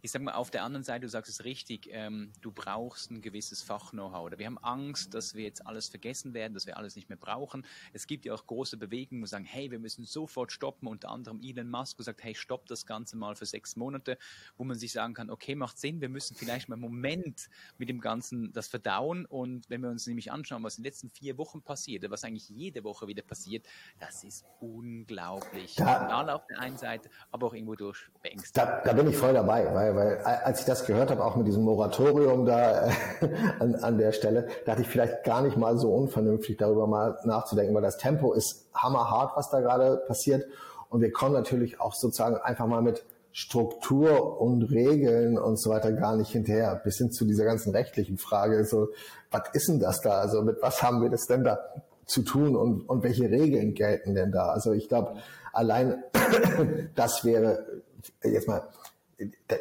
[0.00, 3.20] ich sag mal, auf der anderen Seite, du sagst es richtig, ähm, du brauchst ein
[3.20, 4.26] gewisses Fach-Know-how.
[4.26, 7.18] Oder wir haben Angst, dass wir jetzt alles vergessen werden, dass wir alles nicht mehr
[7.18, 7.66] brauchen.
[7.92, 10.86] Es gibt ja auch große Bewegungen, die sagen, hey, wir müssen sofort stoppen.
[10.86, 14.18] Unter anderem Elon Musk sagt, hey, stopp das Ganze mal für sechs Monate,
[14.56, 17.88] wo man sich sagen kann, okay, macht Sinn, wir müssen vielleicht mal einen Moment mit
[17.88, 19.26] dem Ganzen das verdauen.
[19.26, 22.48] Und wenn wir uns nämlich anschauen, was in den letzten vier Wochen passiert, was eigentlich
[22.48, 23.66] jede Woche wieder passiert,
[23.98, 25.74] das ist unglaublich.
[25.74, 28.56] Da, auf der einen Seite, aber auch irgendwo durch beängstigend.
[28.56, 31.36] Da, da bin ich voll dabei, weil weil, weil als ich das gehört habe, auch
[31.36, 32.92] mit diesem Moratorium da äh,
[33.58, 37.74] an, an der Stelle, dachte ich vielleicht gar nicht mal so unvernünftig darüber mal nachzudenken,
[37.74, 40.46] weil das Tempo ist hammerhart, was da gerade passiert.
[40.90, 45.92] Und wir kommen natürlich auch sozusagen einfach mal mit Struktur und Regeln und so weiter
[45.92, 48.88] gar nicht hinterher, bis hin zu dieser ganzen rechtlichen Frage, so,
[49.30, 50.18] was ist denn das da?
[50.18, 51.58] Also mit was haben wir das denn da
[52.04, 54.48] zu tun und, und welche Regeln gelten denn da?
[54.48, 55.14] Also ich glaube,
[55.52, 56.02] allein
[56.94, 57.82] das wäre
[58.22, 58.62] jetzt mal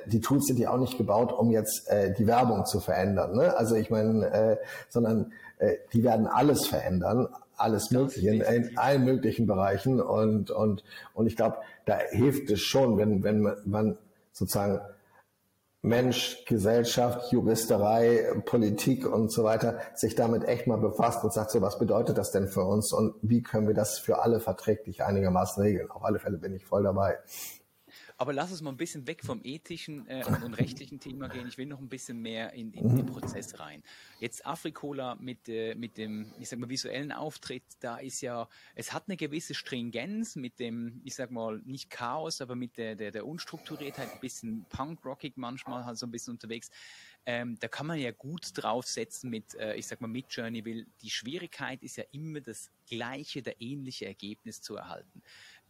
[0.07, 3.35] die Tools sind ja auch nicht gebaut, um jetzt äh, die Werbung zu verändern.
[3.35, 3.55] Ne?
[3.57, 4.57] Also ich meine, äh,
[4.89, 9.99] sondern äh, die werden alles verändern, alles Mögliche in, in allen möglichen Bereichen.
[9.99, 13.97] Und und und ich glaube, da hilft es schon, wenn wenn man
[14.31, 14.79] sozusagen
[15.81, 21.61] Mensch, Gesellschaft, Juristerei, Politik und so weiter sich damit echt mal befasst und sagt so,
[21.61, 25.63] was bedeutet das denn für uns und wie können wir das für alle verträglich einigermaßen
[25.63, 25.89] regeln?
[25.89, 27.17] Auf alle Fälle bin ich voll dabei.
[28.19, 31.47] Aber lass uns mal ein bisschen weg vom ethischen äh, und, und, rechtlichen Thema gehen.
[31.47, 33.83] Ich will noch ein bisschen mehr in, in den Prozess rein.
[34.19, 38.91] Jetzt Afrikola mit, äh, mit dem, ich sag mal, visuellen Auftritt, da ist ja, es
[38.91, 43.11] hat eine gewisse Stringenz mit dem, ich sag mal, nicht Chaos, aber mit der, der,
[43.11, 46.71] der Unstrukturiertheit, ein bisschen punkrockig manchmal, halt so ein bisschen unterwegs.
[47.29, 50.87] Ähm, da kann man ja gut draufsetzen mit, äh, ich sag mal, mit Journey Will.
[51.01, 55.21] Die Schwierigkeit ist ja immer das gleiche, der ähnliche Ergebnis zu erhalten.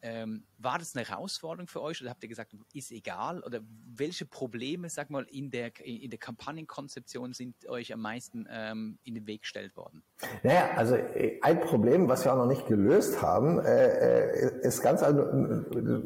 [0.02, 3.42] Ähm, war das eine Herausforderung für euch oder habt ihr gesagt, ist egal?
[3.42, 3.62] Oder
[3.96, 9.16] welche Probleme, sag mal, in der, in der Kampagnenkonzeption sind euch am meisten ähm, in
[9.16, 10.04] den Weg gestellt worden?
[10.44, 14.82] Naja, also äh, ein Problem, was wir auch noch nicht gelöst haben, äh, äh ist
[14.82, 15.24] ganz, also,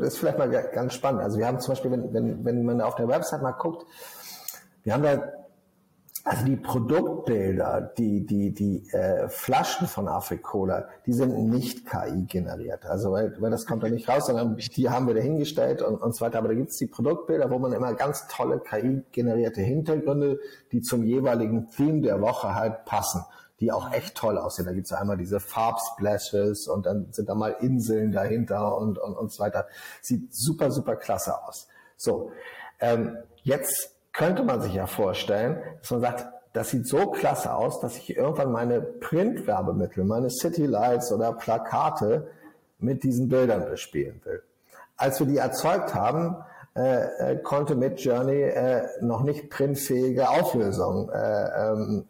[0.01, 1.21] ist vielleicht mal ganz spannend.
[1.21, 3.86] Also wir haben zum Beispiel, wenn, wenn, wenn man auf der Website mal guckt,
[4.84, 5.40] wir haben da
[6.23, 12.86] also die Produktbilder, die, die, die äh, Flaschen von Afrikola, die sind nicht KI generiert.
[12.86, 15.95] Also weil, weil das kommt da nicht raus, sondern die haben wir da hingestellt und,
[15.95, 16.38] und so weiter.
[16.38, 20.39] Aber da gibt's die Produktbilder, wo man immer ganz tolle KI-generierte Hintergründe,
[20.71, 23.25] die zum jeweiligen Theme der Woche halt passen,
[23.60, 24.67] die auch echt toll aussehen.
[24.67, 29.31] Da gibt's einmal diese Farbsplashes und dann sind da mal Inseln dahinter und, und, und
[29.31, 29.65] so weiter.
[30.01, 31.67] Sieht super, super klasse aus.
[31.97, 32.31] So,
[32.79, 37.80] ähm, jetzt könnte man sich ja vorstellen, dass man sagt, das sieht so klasse aus,
[37.80, 42.28] dass ich irgendwann meine Printwerbemittel, meine City Lights oder Plakate
[42.80, 44.43] mit diesen Bildern bespielen will.
[44.97, 46.36] Als wir die erzeugt haben,
[46.76, 52.06] äh, äh konnte Midjourney äh, noch nicht printfähige Auflösung äh, ähm,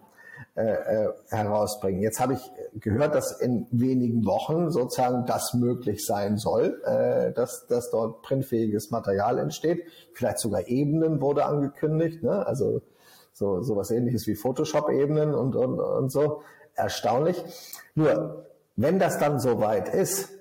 [0.54, 2.02] äh, äh, herausbringen.
[2.02, 7.68] Jetzt habe ich gehört, dass in wenigen Wochen sozusagen das möglich sein soll, äh, dass,
[7.68, 9.86] dass dort printfähiges Material entsteht.
[10.12, 12.46] Vielleicht sogar Ebenen wurde angekündigt, ne?
[12.46, 12.82] also
[13.32, 16.42] so, so was ähnliches wie Photoshop-Ebenen und, und, und so.
[16.76, 17.42] Erstaunlich.
[17.96, 20.32] Nur, wenn das dann soweit ist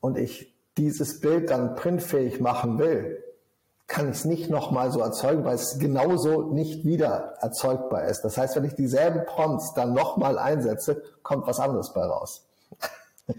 [0.00, 3.23] und ich dieses Bild dann printfähig machen will,
[3.94, 8.22] kann ich es nicht nochmal so erzeugen, weil es genauso nicht wieder erzeugbar ist.
[8.22, 12.44] Das heißt, wenn ich dieselben Prompts dann nochmal einsetze, kommt was anderes bei raus.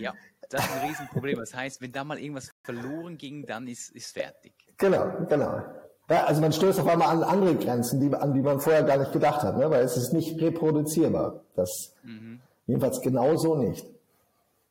[0.00, 0.14] Ja,
[0.48, 1.38] das ist ein Riesenproblem.
[1.38, 4.52] Das heißt, wenn da mal irgendwas verloren ging, dann ist, ist fertig.
[4.78, 5.62] Genau, genau.
[6.08, 8.96] Ja, also man stößt auf einmal an andere Grenzen, die, an die man vorher gar
[8.96, 9.70] nicht gedacht hat, ne?
[9.70, 11.42] weil es ist nicht reproduzierbar.
[11.54, 12.40] Das mhm.
[12.66, 13.86] jedenfalls genauso nicht.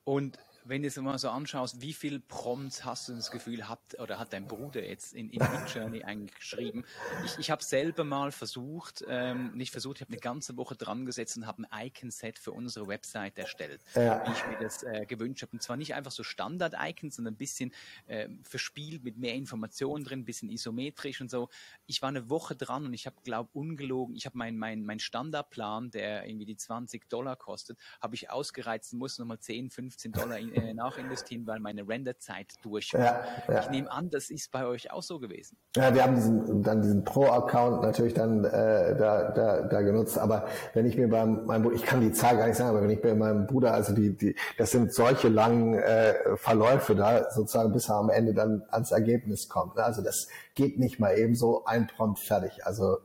[0.03, 3.79] Und wenn du es mal so anschaust, wie viel Prompts hast du das Gefühl, hat
[3.99, 6.83] oder hat dein Bruder jetzt in, in Midjourney eigentlich geschrieben?
[7.25, 11.05] Ich, ich habe selber mal versucht, ähm, nicht versucht, ich habe eine ganze Woche dran
[11.05, 14.25] gesetzt und habe ein Icon-Set für unsere Website erstellt, ja.
[14.27, 15.53] wie ich mir das äh, gewünscht habe.
[15.53, 17.73] Und zwar nicht einfach so Standard-Icons, sondern ein bisschen
[18.07, 21.49] äh, verspielt mit mehr Informationen drin, ein bisschen isometrisch und so.
[21.85, 24.99] Ich war eine Woche dran und ich habe, glaube ungelogen, ich habe meinen mein, mein
[24.99, 30.11] Standardplan, der irgendwie die 20 Dollar kostet, habe ich ausgereizt und muss nochmal 10, 15
[30.11, 33.01] Dollar in, äh, nachinvestieren, weil meine Renderzeit durch war.
[33.01, 33.59] Ja, ja.
[33.61, 35.57] Ich nehme an, das ist bei euch auch so gewesen.
[35.75, 40.17] Ja, wir haben diesen, dann diesen Pro-Account natürlich dann äh, da, da, da genutzt.
[40.17, 42.81] Aber wenn ich mir beim meinem Bruder, ich kann die Zahl gar nicht sagen, aber
[42.81, 47.29] wenn ich bei meinem Bruder, also die, die, das sind solche langen äh, Verläufe da,
[47.31, 49.75] sozusagen bis er am Ende dann ans Ergebnis kommt.
[49.75, 49.83] Ne?
[49.83, 52.65] Also das geht nicht mal eben so ein Prompt fertig.
[52.65, 52.97] Also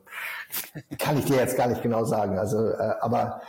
[0.99, 2.39] kann ich dir jetzt gar nicht genau sagen.
[2.39, 3.43] Also, äh, aber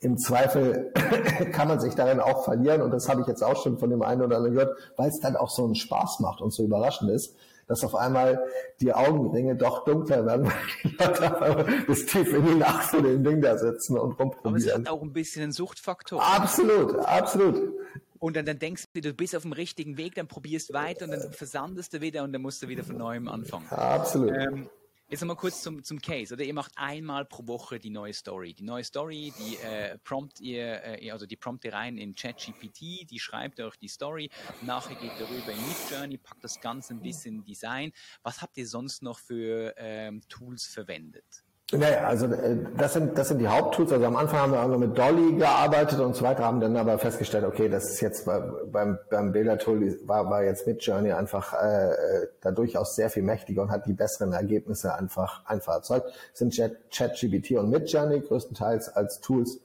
[0.00, 0.92] im Zweifel
[1.52, 4.02] kann man sich darin auch verlieren und das habe ich jetzt auch schon von dem
[4.02, 7.10] einen oder anderen gehört, weil es dann auch so einen Spaß macht und so überraschend
[7.10, 7.34] ist,
[7.66, 8.44] dass auf einmal
[8.80, 10.46] die Augenringe doch dunkler werden,
[10.98, 14.46] weil die Leute bis tief in die Nacht vor dem Ding da sitzen und rumprobieren.
[14.46, 16.22] Aber es hat auch ein bisschen einen Suchtfaktor.
[16.22, 17.74] Absolut, absolut.
[18.18, 21.10] Und dann, dann denkst du, du bist auf dem richtigen Weg, dann probierst weiter und
[21.10, 23.66] dann versandest du wieder und dann musst du wieder von neuem anfangen.
[23.68, 24.32] Absolut.
[24.32, 24.70] Ähm,
[25.08, 26.42] Jetzt nochmal kurz zum, zum Case, oder?
[26.42, 28.54] Ihr macht einmal pro Woche die neue Story.
[28.54, 33.08] Die neue Story, die äh, prompt ihr, äh, also die prompt ihr rein in ChatGPT,
[33.08, 34.30] die schreibt euch die Story,
[34.62, 37.92] nachher geht ihr rüber in Midjourney, packt das Ganze ein bisschen Design.
[38.24, 41.45] Was habt ihr sonst noch für ähm, Tools verwendet?
[41.72, 43.90] Naja, also äh, das sind das sind die Haupttools.
[43.90, 46.76] Also am Anfang haben wir auch noch mit Dolly gearbeitet und so weiter, haben dann
[46.76, 51.54] aber festgestellt, okay, das ist jetzt beim beim Bildertool war war jetzt mit Journey einfach
[51.54, 56.12] äh, äh, da durchaus sehr viel mächtiger und hat die besseren Ergebnisse einfach einfach erzeugt.
[56.34, 56.56] Sind
[56.92, 59.60] ChatGPT und Midjourney größtenteils als Tools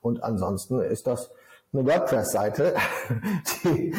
[0.00, 1.30] und ansonsten ist das
[1.72, 2.74] eine WordPress-Seite,
[3.64, 3.94] die,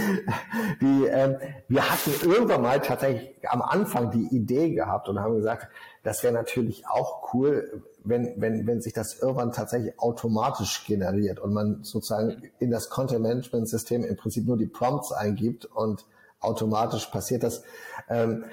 [0.81, 1.37] die ähm,
[1.67, 5.67] wir hatten irgendwann mal tatsächlich am Anfang die Idee gehabt und haben gesagt,
[6.05, 11.51] das wäre natürlich auch cool, wenn, wenn, wenn sich das irgendwann tatsächlich automatisch generiert und
[11.51, 16.05] man sozusagen in das Content-Management-System im Prinzip nur die Prompts eingibt und
[16.39, 17.63] automatisch passiert das.
[18.07, 18.45] Ähm,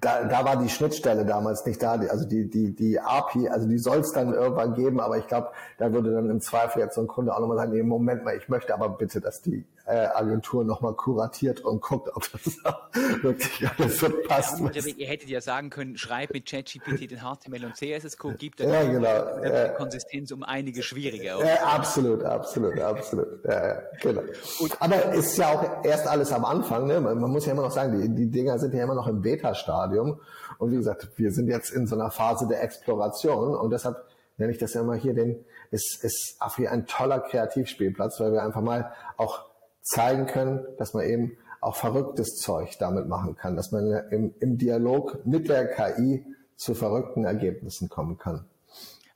[0.00, 3.78] da, da war die Schnittstelle damals nicht da, also die, die, die API, also die
[3.78, 7.00] soll es dann irgendwann geben, aber ich glaube, da würde dann im Zweifel jetzt so
[7.00, 10.64] ein Kunde auch nochmal sagen, nee, Moment mal, ich möchte aber bitte, dass die Agentur
[10.64, 12.56] nochmal kuratiert und guckt, ob das
[13.22, 14.60] wirklich alles so passt.
[14.60, 18.82] Ja, ihr hättet ja sagen können, schreib mit ChatGPT den HTML und CSS-Code, gibt ja,
[18.84, 19.08] genau.
[19.42, 19.68] ja.
[19.70, 21.44] Konsistenz um einige schwieriger.
[21.44, 23.44] Ja, absolut, absolut, absolut.
[23.44, 24.22] Ja, genau.
[24.60, 27.00] Und, aber ist ja auch erst alles am Anfang, ne?
[27.00, 29.22] man, man muss ja immer noch sagen, die, die Dinger sind ja immer noch im
[29.22, 30.20] Beta-Stadium
[30.58, 34.04] und wie gesagt, wir sind jetzt in so einer Phase der Exploration und deshalb
[34.38, 38.42] nenne ich das ja immer hier den, ist, ist Afri ein toller Kreativspielplatz, weil wir
[38.42, 39.47] einfach mal auch
[39.88, 44.58] zeigen können, dass man eben auch verrücktes Zeug damit machen kann, dass man im, im
[44.58, 46.24] Dialog mit der KI
[46.56, 48.44] zu verrückten Ergebnissen kommen kann.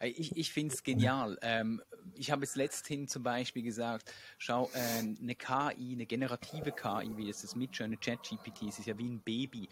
[0.01, 1.39] Ich, ich finde es genial.
[1.43, 1.81] Ähm,
[2.15, 7.29] ich habe es letzthin zum Beispiel gesagt, schau, äh, eine KI, eine generative KI, wie
[7.29, 9.69] es ist Midjourney, ChatGPT, es ist ja wie ein Baby,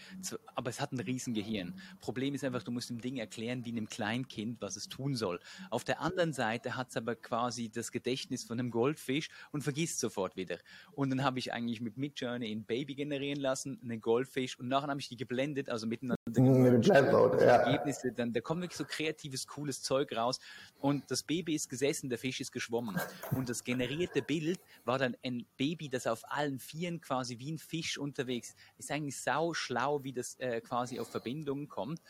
[0.55, 1.75] aber es hat ein Riesengehirn.
[2.01, 5.41] Problem ist einfach, du musst dem Ding erklären, wie einem Kleinkind, was es tun soll.
[5.71, 10.01] Auf der anderen Seite hat es aber quasi das Gedächtnis von einem Goldfisch und vergisst
[10.01, 10.59] sofort wieder.
[10.93, 14.89] Und dann habe ich eigentlich mit Midjourney ein Baby generieren lassen, einen Goldfisch und nachher
[14.89, 16.17] habe ich die geblendet, also miteinander.
[16.27, 17.57] Blendmode, ja.
[17.57, 20.39] Ergebnisse, dann, da kommt wirklich so kreatives, cooles Zeug raus
[20.79, 23.01] und das Baby ist gesessen, der Fisch ist geschwommen.
[23.31, 27.59] Und das generierte Bild war dann ein Baby, das auf allen Vieren quasi wie ein
[27.59, 28.57] Fisch unterwegs ist.
[28.79, 32.01] Ist eigentlich sau schlau, wie das äh, quasi auf Verbindungen kommt.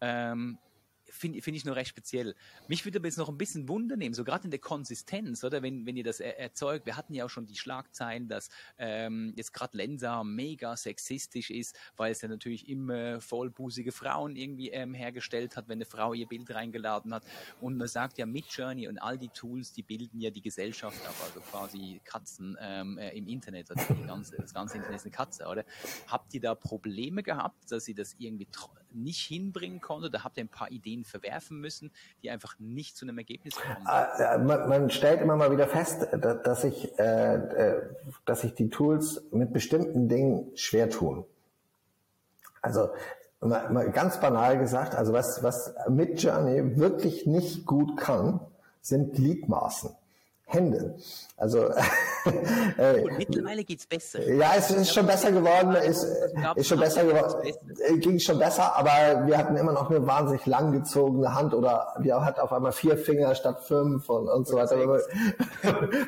[0.00, 0.58] Ähm,
[1.10, 2.34] finde find ich nur recht speziell.
[2.68, 5.62] Mich würde aber jetzt noch ein bisschen Wunder nehmen, so gerade in der Konsistenz, oder
[5.62, 6.86] wenn, wenn ihr das er erzeugt.
[6.86, 11.76] Wir hatten ja auch schon die Schlagzeilen, dass ähm, jetzt gerade Lensa mega sexistisch ist,
[11.96, 16.26] weil es ja natürlich immer vollbusige Frauen irgendwie ähm, hergestellt hat, wenn eine Frau ihr
[16.26, 17.24] Bild reingeladen hat.
[17.60, 21.14] Und man sagt ja, Midjourney und all die Tools, die bilden ja die Gesellschaft ab,
[21.24, 25.46] also quasi Katzen ähm, äh, im Internet, also ganze, das ganze Internet ist eine Katze,
[25.46, 25.64] oder?
[26.06, 28.46] Habt ihr da Probleme gehabt, dass ihr das irgendwie
[28.94, 30.14] nicht hinbringen konntet?
[30.14, 31.90] Da habt ihr ein paar Ideen verwerfen müssen,
[32.22, 33.86] die einfach nicht zu einem Ergebnis kommen?
[33.86, 37.82] Ah, man, man stellt immer mal wieder fest, dass sich, äh, äh,
[38.24, 41.24] dass sich die Tools mit bestimmten Dingen schwer tun.
[42.62, 42.90] Also
[43.40, 48.40] mal ganz banal gesagt, also was, was Midjourney wirklich nicht gut kann,
[48.82, 49.90] sind Gliedmaßen.
[50.52, 50.96] Hände.
[51.40, 51.68] Also
[52.78, 54.30] äh, mittlerweile geht's besser.
[54.30, 56.06] Ja, es ist schon besser geworden, ist,
[56.54, 60.44] ist schon besser geworden, äh, ging schon besser, aber wir hatten immer noch eine wahnsinnig
[60.44, 64.76] langgezogene Hand oder wir hatten auf einmal vier Finger statt fünf und, und so weiter.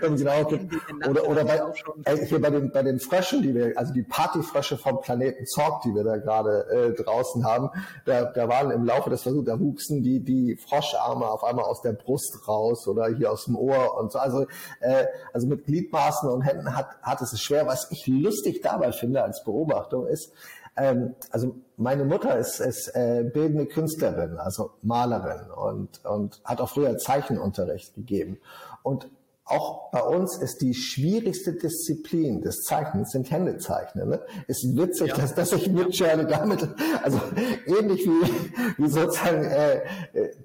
[0.07, 1.63] und genau, oder, oder bei,
[2.05, 5.81] äh, hier bei den, bei den Fröschen, die wir, also die Partyfrösche vom Planeten Zorg,
[5.81, 7.71] die wir da gerade äh, draußen haben,
[8.05, 11.81] da, da waren im Laufe des Versuchs, da wuchsen die, die Froscharme auf einmal aus
[11.81, 14.19] der Brust raus oder hier aus dem Ohr und so.
[14.19, 14.32] Also,
[14.81, 17.67] äh, also mit Gliedmaßen und Händen hat, hat es schwer.
[17.67, 20.33] Was ich lustig dabei finde als Beobachtung ist,
[20.77, 26.71] ähm, also meine Mutter ist, ist äh, bildende Künstlerin, also Malerin und, und hat auch
[26.71, 28.39] früher Zeichenunterricht gegeben.
[28.83, 29.09] Und
[29.53, 34.09] auch bei uns ist die schwierigste Disziplin des Zeichnens sind Händezeichnen.
[34.09, 34.27] Ne?
[34.49, 35.17] Ist witzig, ja.
[35.17, 36.67] dass, dass ich mitschere damit,
[37.03, 37.21] also
[37.67, 39.83] ähnlich wie, wie sozusagen äh,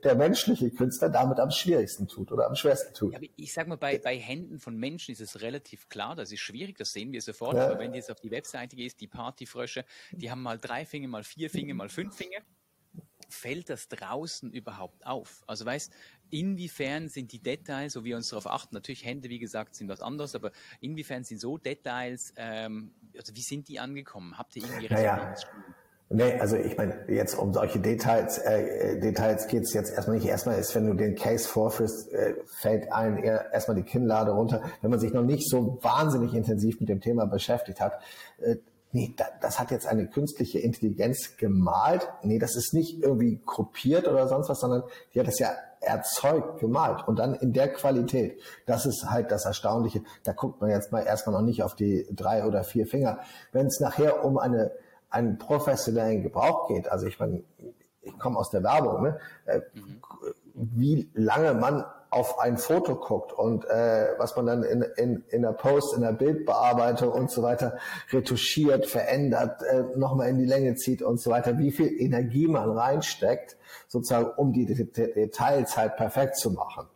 [0.03, 3.13] der menschliche Künstler damit am schwierigsten tut oder am schwersten tut.
[3.13, 6.41] Ja, ich sag mal, bei, bei Händen von Menschen ist es relativ klar, das ist
[6.41, 7.55] schwierig, das sehen wir sofort.
[7.55, 7.67] Ja.
[7.67, 11.07] Aber wenn du jetzt auf die Webseite gehst, die Partyfrösche, die haben mal drei Finger,
[11.07, 12.41] mal vier Finger, mal fünf Finger
[13.29, 15.43] fällt das draußen überhaupt auf?
[15.47, 15.91] Also weißt,
[16.29, 19.89] inwiefern sind die Details, so wie wir uns darauf achten, natürlich Hände, wie gesagt, sind
[19.89, 24.37] was anderes, aber inwiefern sind so Details, ähm, also wie sind die angekommen?
[24.37, 25.63] Habt ihr irgendwie Resonanzschulen?
[25.63, 25.75] Naja.
[26.09, 30.27] Nee, also ich meine, jetzt um solche Details, äh, Details geht's jetzt erstmal nicht.
[30.27, 34.61] Erstmal ist, wenn du den Case vorführst, äh, fällt ein eher erstmal die Kinnlade runter.
[34.81, 38.01] Wenn man sich noch nicht so wahnsinnig intensiv mit dem Thema beschäftigt hat,
[38.37, 38.55] äh,
[38.91, 42.07] nee, das hat jetzt eine künstliche Intelligenz gemalt.
[42.23, 46.59] Nee, das ist nicht irgendwie kopiert oder sonst was, sondern die hat das ja erzeugt,
[46.59, 48.41] gemalt und dann in der Qualität.
[48.65, 50.01] Das ist halt das Erstaunliche.
[50.23, 53.19] Da guckt man jetzt mal erstmal noch nicht auf die drei oder vier Finger.
[53.51, 54.71] Wenn es nachher um eine,
[55.09, 57.43] einen professionellen Gebrauch geht, also ich meine,
[58.01, 59.19] ich komme aus der Werbung, ne?
[59.45, 60.01] Äh, mhm.
[60.53, 65.41] wie lange man auf ein Foto guckt und äh, was man dann in, in, in
[65.41, 67.77] der Post, in der Bildbearbeitung und so weiter
[68.11, 72.69] retuschiert, verändert, äh, nochmal in die Länge zieht und so weiter, wie viel Energie man
[72.69, 76.87] reinsteckt, sozusagen, um die Details halt perfekt zu machen.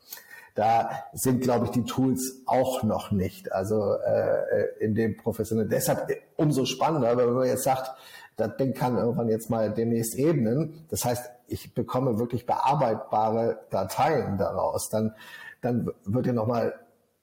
[0.56, 3.52] Da sind, glaube ich, die Tools auch noch nicht.
[3.52, 5.70] Also äh, in dem professionellen.
[5.70, 7.92] Deshalb umso spannender, wenn man jetzt sagt,
[8.38, 10.86] das Ding kann irgendwann jetzt mal demnächst ebnen.
[10.90, 14.90] Das heißt, ich bekomme wirklich bearbeitbare Dateien daraus.
[14.90, 15.14] Dann,
[15.62, 16.74] dann wird ja nochmal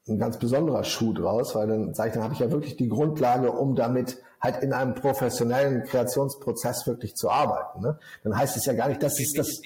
[0.08, 2.88] ein ganz besonderer Schuh draus, weil dann sage ich, dann habe ich ja wirklich die
[2.88, 7.80] Grundlage, um damit halt in einem professionellen Kreationsprozess wirklich zu arbeiten.
[7.82, 7.98] Ne?
[8.22, 9.60] Dann heißt es ja gar nicht, dass es das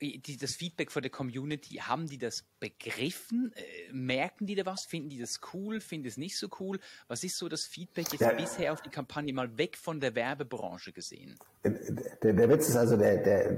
[0.00, 3.52] die, das Feedback von der Community, haben die das begriffen?
[3.54, 4.84] Äh, merken die da was?
[4.84, 5.80] Finden die das cool?
[5.80, 6.78] Finden es nicht so cool?
[7.08, 10.14] Was ist so das Feedback jetzt der, bisher auf die Kampagne mal weg von der
[10.14, 11.38] Werbebranche gesehen?
[11.64, 13.52] Der, der Witz ist also, der, der,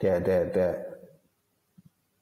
[0.00, 0.98] der, der, der,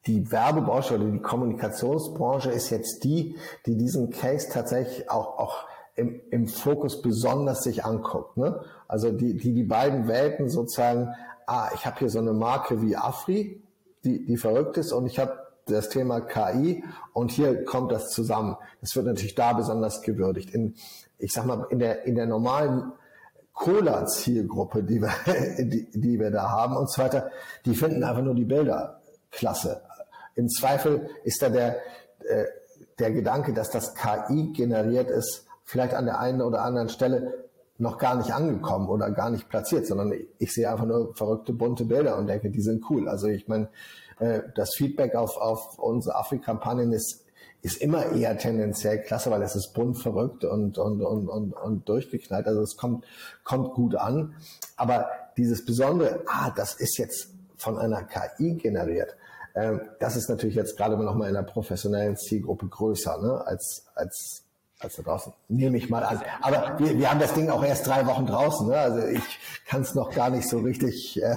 [0.06, 6.20] die Werbebranche oder die Kommunikationsbranche ist jetzt die, die diesen Case tatsächlich auch, auch im,
[6.30, 8.36] im Fokus besonders sich anguckt.
[8.36, 8.64] Ne?
[8.86, 11.12] Also die, die die beiden Welten sozusagen
[11.48, 13.62] ah, ich habe hier so eine Marke wie Afri,
[14.04, 18.56] die, die verrückt ist und ich habe das Thema KI und hier kommt das zusammen.
[18.80, 20.50] Das wird natürlich da besonders gewürdigt.
[20.50, 20.74] In,
[21.18, 22.92] ich sag mal, in der, in der normalen
[23.54, 25.10] Cola-Zielgruppe, die wir,
[25.58, 27.30] die, die wir da haben und so weiter,
[27.64, 29.82] die finden einfach nur die Bilder klasse.
[30.34, 31.76] Im Zweifel ist da der,
[32.24, 32.44] äh,
[32.98, 37.47] der Gedanke, dass das KI generiert ist, vielleicht an der einen oder anderen Stelle
[37.78, 41.84] noch gar nicht angekommen oder gar nicht platziert, sondern ich sehe einfach nur verrückte bunte
[41.84, 43.08] Bilder und denke, die sind cool.
[43.08, 43.68] Also ich meine,
[44.18, 47.24] äh, das Feedback auf, auf unsere Afri-Kampagnen ist,
[47.62, 51.88] ist immer eher tendenziell klasse, weil es ist bunt verrückt und, und, und, und, und
[51.88, 52.46] durchgeknallt.
[52.46, 53.04] Also es kommt,
[53.44, 54.34] kommt gut an.
[54.76, 59.16] Aber dieses Besondere, ah, das ist jetzt von einer KI generiert,
[59.54, 63.86] äh, das ist natürlich jetzt gerade noch mal in einer professionellen Zielgruppe größer ne, als,
[63.94, 64.44] als
[64.78, 65.32] als da draußen.
[65.48, 66.22] Nehme ich mal an.
[66.40, 68.68] Aber wir, wir haben das Ding auch erst drei Wochen draußen.
[68.68, 68.78] Ne?
[68.78, 71.20] Also ich kann es noch gar nicht so richtig.
[71.22, 71.36] Äh,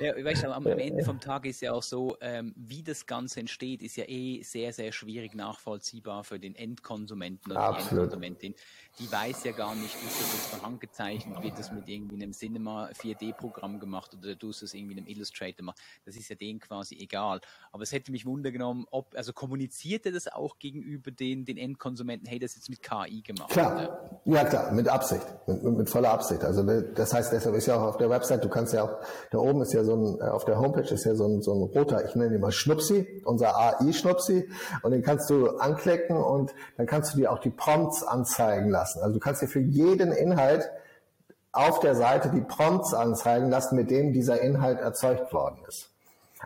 [0.00, 3.40] ja, weißt du, am Ende vom Tag ist ja auch so, ähm, wie das Ganze
[3.40, 7.90] entsteht, ist ja eh sehr, sehr schwierig nachvollziehbar für den Endkonsumenten oder Absolut.
[7.90, 8.54] die Endkonsumentin
[8.98, 12.14] die weiß ja gar nicht, ist das jetzt von Hand gezeichnet, wird das mit irgendwie
[12.14, 15.78] einem Cinema 4D-Programm gemacht oder du es irgendwie in einem Illustrator gemacht.
[16.04, 17.40] Das ist ja denen quasi egal.
[17.72, 22.28] Aber es hätte mich wundergenommen, ob, also kommuniziert er das auch gegenüber den, den Endkonsumenten,
[22.28, 23.50] hey, das ist jetzt mit KI gemacht.
[23.50, 26.44] Klar, ja klar, mit Absicht, mit, mit, voller Absicht.
[26.44, 29.00] Also das heißt, deshalb ist ja auch auf der Website, du kannst ja auch,
[29.32, 31.52] da oben ist ja so ein, äh, auf der Homepage ist ja so ein, so
[31.52, 34.48] ein roter, ich nenne ihn mal Schnupsi, unser AI-Schnupsi,
[34.82, 38.83] und den kannst du anklicken und dann kannst du dir auch die Prompts anzeigen lassen
[38.84, 39.00] lassen.
[39.00, 40.70] Also du kannst dir für jeden Inhalt
[41.52, 45.90] auf der Seite die Prompts anzeigen lassen, mit denen dieser Inhalt erzeugt worden ist.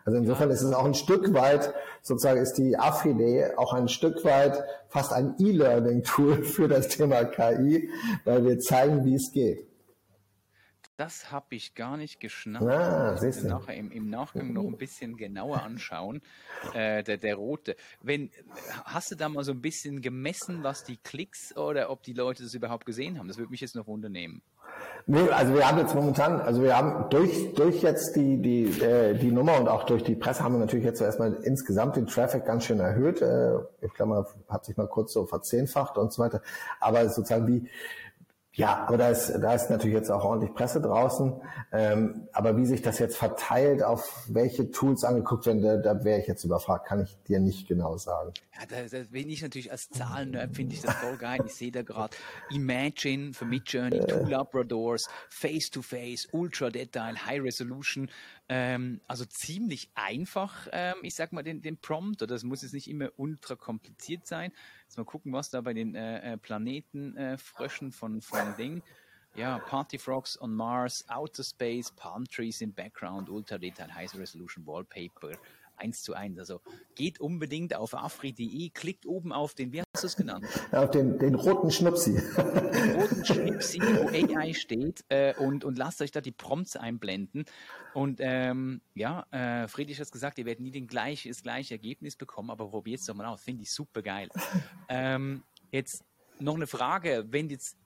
[0.04, 4.24] Also insofern ist es auch ein Stück weit, sozusagen ist die Affidee auch ein Stück
[4.24, 7.90] weit fast ein E-Learning-Tool für das Thema KI,
[8.24, 9.66] weil wir zeigen, wie es geht.
[10.98, 12.66] Das habe ich gar nicht geschnappt.
[12.66, 13.48] Ah, siehst du.
[13.48, 16.20] nachher im, im Nachgang noch ein bisschen genauer anschauen.
[16.74, 17.76] Äh, der, der rote.
[18.02, 18.32] Wenn,
[18.84, 22.42] hast du da mal so ein bisschen gemessen, was die Klicks oder ob die Leute
[22.42, 23.28] das überhaupt gesehen haben?
[23.28, 24.42] Das würde mich jetzt noch wundernehmen.
[25.06, 29.14] Nee, also wir haben jetzt momentan, also wir haben durch, durch jetzt die, die, äh,
[29.14, 32.44] die Nummer und auch durch die Presse haben wir natürlich jetzt erstmal insgesamt den Traffic
[32.44, 33.22] ganz schön erhöht.
[33.22, 36.42] Äh, ich glaube, man hat sich mal kurz so verzehnfacht und so weiter.
[36.80, 37.68] Aber sozusagen wie,
[38.58, 41.40] ja, aber da ist, da ist natürlich jetzt auch ordentlich Presse draußen.
[41.70, 46.20] Ähm, aber wie sich das jetzt verteilt, auf welche Tools angeguckt werden, da, da wäre
[46.20, 48.32] ich jetzt überfragt, kann ich dir nicht genau sagen.
[48.58, 51.38] Ja, da, da bin ich natürlich als Zahlen finde ich das voll geil.
[51.46, 52.16] Ich sehe da gerade
[52.50, 58.10] Imagine für Midjourney, Two Labradors, Face-to-Face, Ultra-Detail, High Resolution.
[58.48, 62.22] Ähm, also ziemlich einfach, ähm, ich sag mal, den, den Prompt.
[62.22, 64.50] Oder das muss jetzt nicht immer ultra kompliziert sein.
[64.88, 68.82] Jetzt mal gucken, was da bei den äh, äh, Planetenfröschen äh, von, von Ding.
[69.34, 74.66] Ja, Party Frogs on Mars, Outer Space, Palm Trees im Background, Ultra Detail, High Resolution
[74.66, 75.32] Wallpaper,
[75.78, 76.38] eins zu eins.
[76.38, 76.60] Also
[76.94, 80.46] geht unbedingt auf afri.de, klickt oben auf den, wie hast du es genannt?
[80.72, 82.14] Auf den, den roten Schnupsi.
[82.14, 87.44] Den roten Schnipsi, wo AI steht äh, und, und lasst euch da die Prompts einblenden.
[87.94, 92.16] Und ähm, ja, äh, Friedrich hat gesagt, ihr werdet nie den gleich, das gleiche Ergebnis
[92.16, 93.42] bekommen, aber probiert es doch mal aus.
[93.42, 94.28] Finde ich super geil.
[94.88, 96.04] ähm, jetzt
[96.38, 97.76] noch eine Frage, wenn jetzt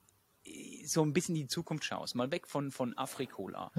[0.85, 3.71] so ein bisschen in die Zukunft schaust, mal weg von, von Afrikola.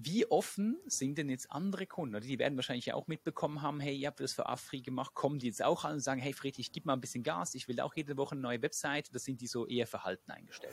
[0.00, 2.20] Wie offen sind denn jetzt andere Kunden?
[2.20, 5.48] Die werden wahrscheinlich auch mitbekommen haben, hey, ihr habt das für Afri gemacht, kommen die
[5.48, 7.94] jetzt auch an und sagen, hey Friedrich, gib mal ein bisschen Gas, ich will auch
[7.96, 9.12] jede Woche eine neue Website.
[9.12, 10.72] Das sind die so eher verhalten eingestellt?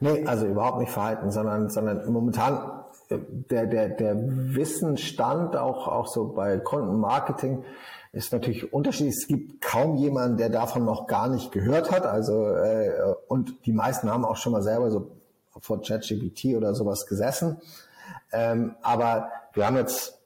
[0.00, 3.18] Nee, also überhaupt nicht verhalten, sondern, sondern momentan äh,
[3.50, 4.14] der, der, der
[4.54, 7.64] Wissensstand auch, auch so bei Kundenmarketing
[8.12, 9.14] ist natürlich unterschiedlich.
[9.16, 12.04] Es gibt kaum jemanden, der davon noch gar nicht gehört hat.
[12.04, 15.16] Also äh, und die meisten haben auch schon mal selber so
[15.60, 17.56] vor ChatGPT oder sowas gesessen.
[18.32, 20.20] Ähm, aber wir haben jetzt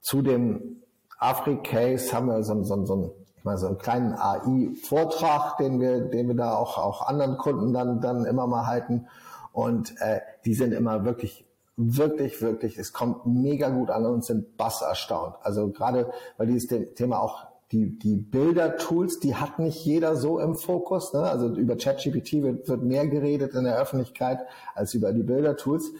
[0.00, 0.82] zu dem
[1.18, 6.28] Afri-Case haben wir so, so, so, ich meine, so einen kleinen AI-Vortrag, den wir, den
[6.28, 9.06] wir da auch, auch anderen Kunden dann, dann immer mal halten.
[9.52, 11.44] Und äh, die sind immer wirklich,
[11.76, 15.36] wirklich, wirklich, es kommt mega gut an und sind bass erstaunt.
[15.42, 20.54] Also gerade, weil dieses Thema auch die, die Bilder-Tools, die hat nicht jeder so im
[20.54, 21.12] Fokus.
[21.12, 21.20] Ne?
[21.20, 24.40] Also über ChatGPT wird, wird mehr geredet in der Öffentlichkeit
[24.74, 25.92] als über die Bilder-Tools.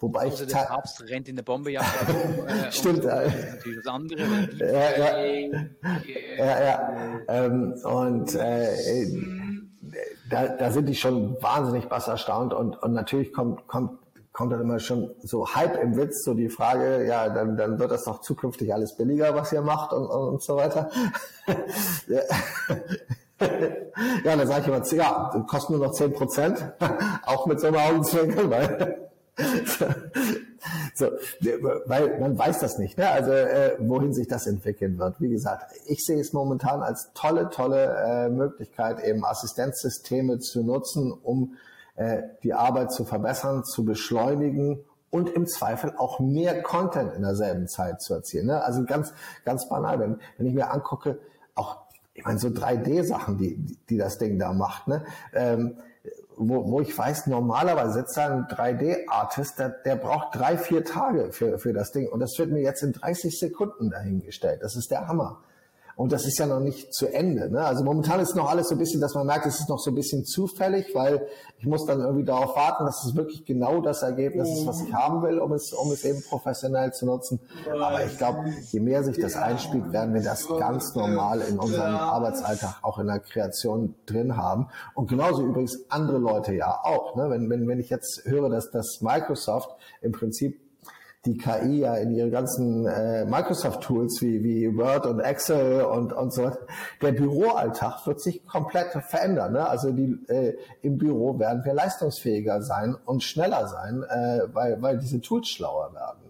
[0.00, 2.46] Wobei also ich der Papst rennt in der Bombejagd herum.
[2.46, 3.22] Äh, Stimmt, und ja.
[3.22, 4.22] das ist natürlich das andere.
[4.58, 5.18] Ja, ja.
[6.36, 6.90] ja, ja.
[7.28, 9.06] Ähm, und äh,
[10.30, 13.98] da, da sind die schon wahnsinnig bass erstaunt und, und natürlich kommt, kommt,
[14.32, 17.92] kommt dann immer schon so halb im Witz so die Frage, ja, dann, dann wird
[17.92, 20.90] das doch zukünftig alles billiger, was ihr macht und, und, und so weiter.
[22.08, 22.22] ja,
[24.36, 26.72] dann sage ich immer, ja, kostet nur noch zehn Prozent,
[27.24, 29.03] auch mit so einem Augenzwinkern, weil
[30.94, 31.10] so,
[31.86, 33.10] weil man weiß das nicht, ne?
[33.10, 35.20] also äh, wohin sich das entwickeln wird.
[35.20, 41.12] Wie gesagt, ich sehe es momentan als tolle, tolle äh, Möglichkeit, eben Assistenzsysteme zu nutzen,
[41.12, 41.56] um
[41.96, 47.66] äh, die Arbeit zu verbessern, zu beschleunigen und im Zweifel auch mehr Content in derselben
[47.66, 48.46] Zeit zu erzielen.
[48.46, 48.62] Ne?
[48.62, 49.12] Also ganz,
[49.44, 51.18] ganz banal, wenn, wenn ich mir angucke,
[51.56, 51.78] auch,
[52.14, 53.56] ich meine, so 3D-Sachen, die,
[53.88, 55.04] die das Ding da macht, ne?
[55.32, 55.76] Ähm,
[56.36, 61.32] wo, wo ich weiß, normalerweise sitzt da ein 3D-Artist, der, der braucht drei, vier Tage
[61.32, 62.08] für, für das Ding.
[62.08, 64.62] Und das wird mir jetzt in 30 Sekunden dahingestellt.
[64.62, 65.42] Das ist der Hammer.
[65.96, 67.50] Und das ist ja noch nicht zu Ende.
[67.50, 67.64] Ne?
[67.64, 69.90] Also momentan ist noch alles so ein bisschen, dass man merkt, es ist noch so
[69.90, 71.26] ein bisschen zufällig, weil
[71.58, 74.92] ich muss dann irgendwie darauf warten, dass es wirklich genau das Ergebnis ist, was ich
[74.92, 77.40] haben will, um es, um es eben professionell zu nutzen.
[77.70, 81.94] Aber ich glaube, je mehr sich das einspielt, werden wir das ganz normal in unserem
[81.94, 84.68] Arbeitsalltag auch in der Kreation drin haben.
[84.94, 87.14] Und genauso übrigens andere Leute ja auch.
[87.16, 87.30] Ne?
[87.30, 89.70] Wenn, wenn, wenn ich jetzt höre, dass, dass Microsoft
[90.02, 90.63] im Prinzip
[91.26, 96.32] die KI ja in ihre ganzen äh, Microsoft-Tools wie, wie Word und Excel und, und
[96.32, 96.52] so.
[97.00, 99.52] Der Büroalltag wird sich komplett verändern.
[99.54, 99.66] Ne?
[99.66, 104.98] Also die, äh, im Büro werden wir leistungsfähiger sein und schneller sein, äh, weil, weil
[104.98, 106.24] diese Tools schlauer werden.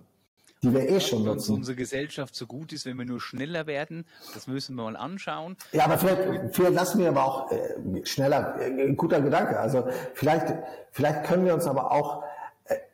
[0.65, 1.55] Die wir eh schon Ob uns nutzen.
[1.57, 5.57] unsere Gesellschaft so gut ist, wenn wir nur schneller werden, das müssen wir mal anschauen.
[5.73, 9.61] Ja, aber vielleicht, vielleicht lassen wir aber auch äh, schneller, äh, guter Gedanke.
[9.61, 10.55] Also vielleicht,
[10.91, 12.24] vielleicht können wir uns aber auch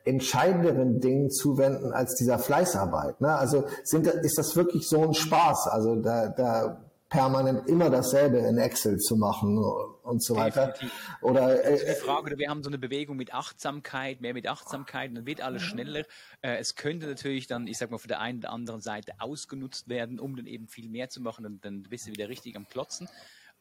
[0.05, 3.21] entscheidenderen Dingen zuwenden als dieser Fleißarbeit.
[3.21, 3.35] Ne?
[3.35, 5.67] Also sind, ist das wirklich so ein Spaß?
[5.67, 10.67] Also da, da permanent immer dasselbe in Excel zu machen und, und so weiter.
[10.67, 11.17] Definitiv.
[11.21, 15.25] Oder also die Frage, wir haben so eine Bewegung mit Achtsamkeit, mehr mit Achtsamkeit, dann
[15.25, 16.05] wird alles schneller.
[16.41, 20.19] Es könnte natürlich dann, ich sag mal, von der einen oder anderen Seite ausgenutzt werden,
[20.19, 23.09] um dann eben viel mehr zu machen, dann, dann bist du wieder richtig am Klotzen.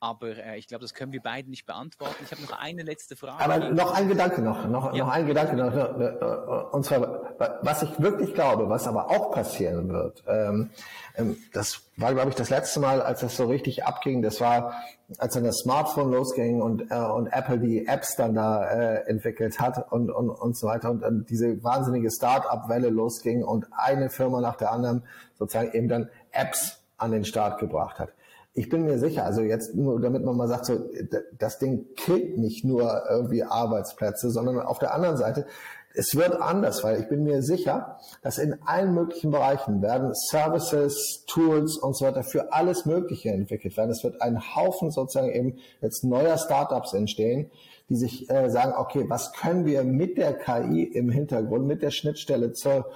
[0.03, 2.15] Aber äh, ich glaube, das können wir beide nicht beantworten.
[2.25, 3.45] Ich habe noch eine letzte Frage.
[3.45, 5.05] Aber noch ein Gedanke noch, noch, ja.
[5.05, 5.75] noch ein Gedanke noch.
[5.75, 10.71] Äh, und zwar, was ich wirklich glaube, was aber auch passieren wird, ähm,
[11.17, 14.73] ähm, das war, glaube ich, das letzte Mal, als das so richtig abging, das war,
[15.19, 19.61] als dann das Smartphone losging und, äh, und Apple die Apps dann da äh, entwickelt
[19.61, 24.41] hat und, und, und so weiter und dann diese wahnsinnige Start-up-Welle losging und eine Firma
[24.41, 25.03] nach der anderen
[25.39, 28.09] sozusagen eben dann Apps an den Start gebracht hat
[28.55, 30.91] ich bin mir sicher, also jetzt nur, damit man mal sagt, so,
[31.39, 35.47] das Ding killt nicht nur irgendwie Arbeitsplätze, sondern auf der anderen Seite,
[35.95, 41.25] es wird anders, weil ich bin mir sicher, dass in allen möglichen Bereichen werden Services,
[41.27, 43.91] Tools und so weiter für alles Mögliche entwickelt werden.
[43.91, 47.51] Es wird ein Haufen sozusagen eben jetzt neuer Startups entstehen,
[47.89, 51.91] die sich äh, sagen, okay, was können wir mit der KI im Hintergrund, mit der
[51.91, 52.87] Schnittstelle zur,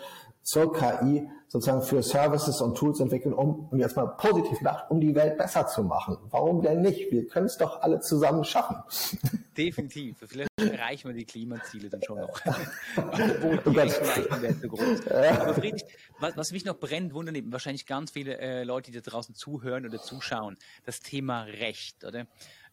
[0.45, 5.01] zur KI sozusagen für Services und Tools entwickeln, um, um jetzt mal positiv gedacht, um
[5.01, 6.19] die Welt besser zu machen.
[6.31, 7.11] Warum denn nicht?
[7.11, 8.77] Wir können es doch alle zusammen schaffen.
[9.57, 10.19] Definitiv.
[10.27, 12.41] Vielleicht erreichen wir die Klimaziele dann schon noch.
[12.97, 15.07] Obwohl die Rechenleistung wäre zu groß.
[15.41, 15.85] Aber Friedrich,
[16.19, 19.35] was, was, mich noch brennt, wundern eben wahrscheinlich ganz viele äh, Leute, die da draußen
[19.35, 22.27] zuhören oder zuschauen, das Thema Recht, oder?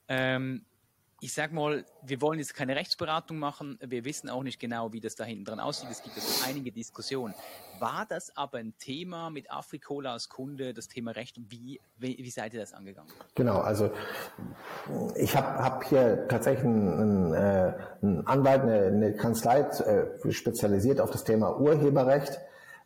[0.07, 0.65] Ähm,
[1.23, 3.77] ich sag mal, wir wollen jetzt keine Rechtsberatung machen.
[3.79, 5.87] Wir wissen auch nicht genau, wie das da hinten dran aussieht.
[5.91, 7.35] Es gibt also einige Diskussionen.
[7.79, 11.39] War das aber ein Thema mit Afrikola als Kunde, das Thema Recht?
[11.47, 13.11] Wie, wie, wie seid ihr das angegangen?
[13.35, 13.91] Genau, also
[15.15, 21.11] ich habe hab hier tatsächlich einen, äh, einen Anwalt, eine, eine Kanzlei äh, spezialisiert auf
[21.11, 22.39] das Thema Urheberrecht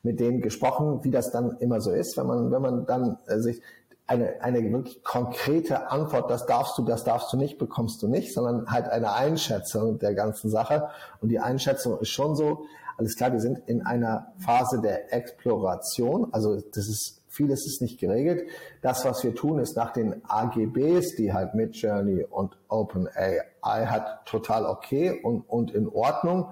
[0.04, 3.40] mit denen gesprochen, wie das dann immer so ist, wenn man, wenn man dann äh,
[3.40, 3.62] sich,
[4.08, 8.34] eine, eine wirklich konkrete Antwort, das darfst du, das darfst du nicht, bekommst du nicht,
[8.34, 10.90] sondern halt eine Einschätzung der ganzen Sache.
[11.22, 12.66] Und die Einschätzung ist schon so,
[12.98, 18.00] alles klar, wir sind in einer Phase der Exploration, also das ist, vieles ist nicht
[18.00, 18.48] geregelt.
[18.82, 24.66] Das, was wir tun, ist nach den AGBs, die halt Midjourney und OpenAI hat, total
[24.66, 26.52] okay und, und in Ordnung.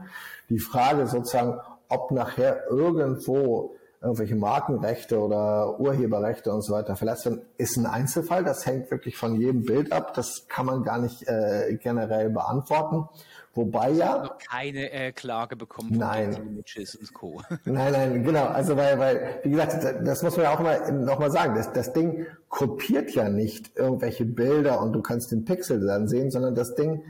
[0.50, 7.42] Die Frage sozusagen, ob nachher irgendwo irgendwelche Markenrechte oder Urheberrechte und so weiter verletzt werden,
[7.58, 8.44] ist ein Einzelfall.
[8.44, 10.14] Das hängt wirklich von jedem Bild ab.
[10.14, 13.08] Das kann man gar nicht äh, generell beantworten.
[13.56, 14.24] Wobei ja.
[14.24, 16.36] Noch keine äh, Klage bekommen nein.
[16.36, 17.42] und Co.
[17.66, 18.48] Nein, nein, genau.
[18.48, 21.56] Also weil, weil, wie gesagt, das muss man ja auch mal noch mal sagen.
[21.56, 26.30] Das, das Ding kopiert ja nicht irgendwelche Bilder und du kannst den Pixel dann sehen,
[26.30, 27.04] sondern das Ding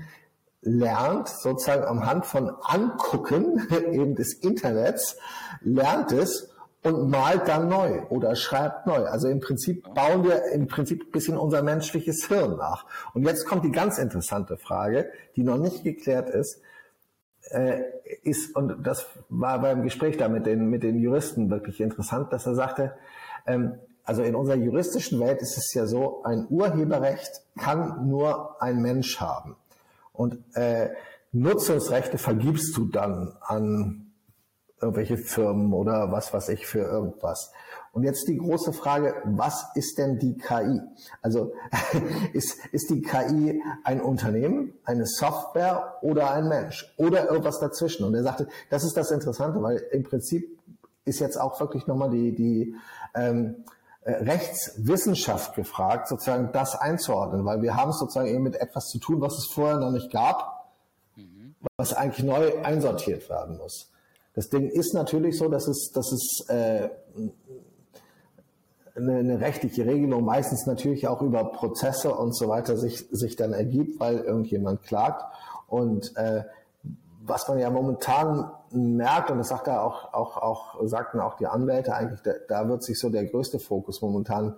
[0.61, 5.17] lernt sozusagen am Hand von Angucken eben des Internets,
[5.61, 6.52] lernt es
[6.83, 9.05] und malt dann neu oder schreibt neu.
[9.05, 12.85] Also im Prinzip bauen wir im Prinzip ein bisschen unser menschliches Hirn nach.
[13.13, 16.61] Und jetzt kommt die ganz interessante Frage, die noch nicht geklärt ist.
[17.49, 17.81] Äh,
[18.23, 22.45] ist, und das war beim Gespräch da mit den, mit den Juristen wirklich interessant, dass
[22.45, 22.93] er sagte,
[23.45, 28.81] ähm, also in unserer juristischen Welt ist es ja so, ein Urheberrecht kann nur ein
[28.81, 29.55] Mensch haben.
[30.11, 30.89] Und äh,
[31.31, 34.12] Nutzungsrechte vergibst du dann an
[34.83, 37.51] irgendwelche Firmen oder was weiß ich für irgendwas.
[37.93, 40.81] Und jetzt die große Frage, was ist denn die KI?
[41.21, 41.53] Also
[42.33, 48.03] ist, ist die KI ein Unternehmen, eine Software oder ein Mensch oder irgendwas dazwischen?
[48.03, 50.59] Und er sagte, das ist das Interessante, weil im Prinzip
[51.05, 52.75] ist jetzt auch wirklich nochmal die, die
[53.13, 53.63] ähm,
[54.05, 58.97] äh, Rechtswissenschaft gefragt, sozusagen das einzuordnen, weil wir haben es sozusagen eben mit etwas zu
[58.97, 60.67] tun, was es vorher noch nicht gab,
[61.15, 61.55] mhm.
[61.77, 63.92] was eigentlich neu einsortiert werden muss.
[64.33, 66.89] Das Ding ist natürlich so, dass es, dass es äh,
[68.95, 73.53] eine, eine rechtliche Regelung meistens natürlich auch über Prozesse und so weiter sich, sich dann
[73.53, 75.23] ergibt, weil irgendjemand klagt.
[75.67, 76.43] Und äh,
[77.25, 81.47] was man ja momentan merkt, und das sagt er auch, auch, auch, sagten auch die
[81.47, 84.55] Anwälte eigentlich, da, da wird sich so der größte Fokus momentan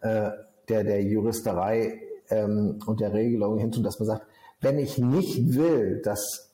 [0.00, 0.30] äh,
[0.68, 4.26] der, der Juristerei ähm, und der Regelung hintun, dass man sagt,
[4.60, 6.51] wenn ich nicht will, dass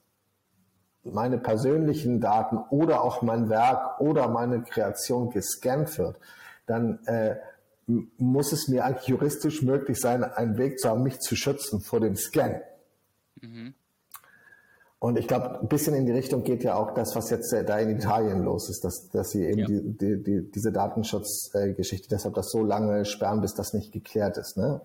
[1.13, 6.19] meine persönlichen Daten oder auch mein Werk oder meine Kreation gescannt wird,
[6.67, 7.37] dann äh,
[8.19, 12.01] muss es mir eigentlich juristisch möglich sein, einen Weg zu haben, mich zu schützen vor
[12.01, 12.61] dem Scan.
[13.41, 13.75] Mhm.
[15.01, 17.65] Und ich glaube, ein bisschen in die Richtung geht ja auch das, was jetzt äh,
[17.65, 19.67] da in Italien los ist, dass, dass sie eben ja.
[19.67, 24.37] die, die, die, diese Datenschutzgeschichte, äh, deshalb das so lange sperren, bis das nicht geklärt
[24.39, 24.57] ist.
[24.57, 24.81] Ne?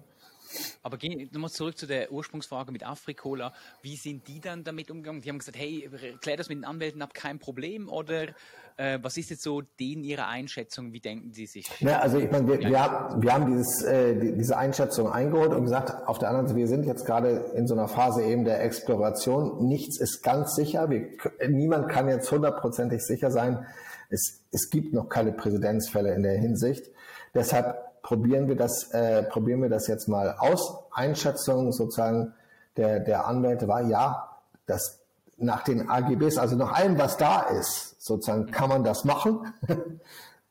[0.82, 3.54] Aber gehen nochmal zurück zu der Ursprungsfrage mit Afrikola.
[3.82, 5.22] Wie sind die dann damit umgegangen?
[5.22, 5.90] Die haben gesagt, hey,
[6.22, 7.90] klär das mit den Anwälten ab, kein Problem.
[7.90, 8.30] Oder
[8.78, 10.94] äh, was ist jetzt so denen ihre Einschätzung?
[10.94, 11.70] Wie denken sie sich?
[11.80, 15.64] Ja, also ich meine, wir, wir, haben, wir haben dieses, äh, diese Einschätzung eingeholt und
[15.64, 18.64] gesagt, auf der anderen Seite, wir sind jetzt gerade in so einer Phase eben der
[18.64, 19.68] Exploration.
[19.68, 20.90] Nichts ist ganz sicher.
[20.90, 21.10] Wir,
[21.48, 23.66] niemand kann jetzt hundertprozentig sicher sein.
[24.10, 26.92] Es, es gibt noch keine Präzedenzfälle in der Hinsicht.
[27.34, 30.84] Deshalb probieren wir das, äh, probieren wir das jetzt mal aus.
[30.92, 32.34] Einschätzung sozusagen
[32.78, 34.30] der, der Anwälte war, ja,
[34.68, 35.00] das
[35.38, 39.54] nach den AGBs, also nach allem, was da ist, sozusagen kann man das machen.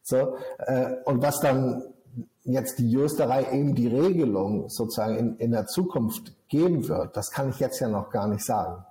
[0.02, 1.84] so, äh, und was dann
[2.44, 7.50] jetzt die Juristerei eben die Regelung sozusagen in, in der Zukunft geben wird, das kann
[7.50, 8.84] ich jetzt ja noch gar nicht sagen.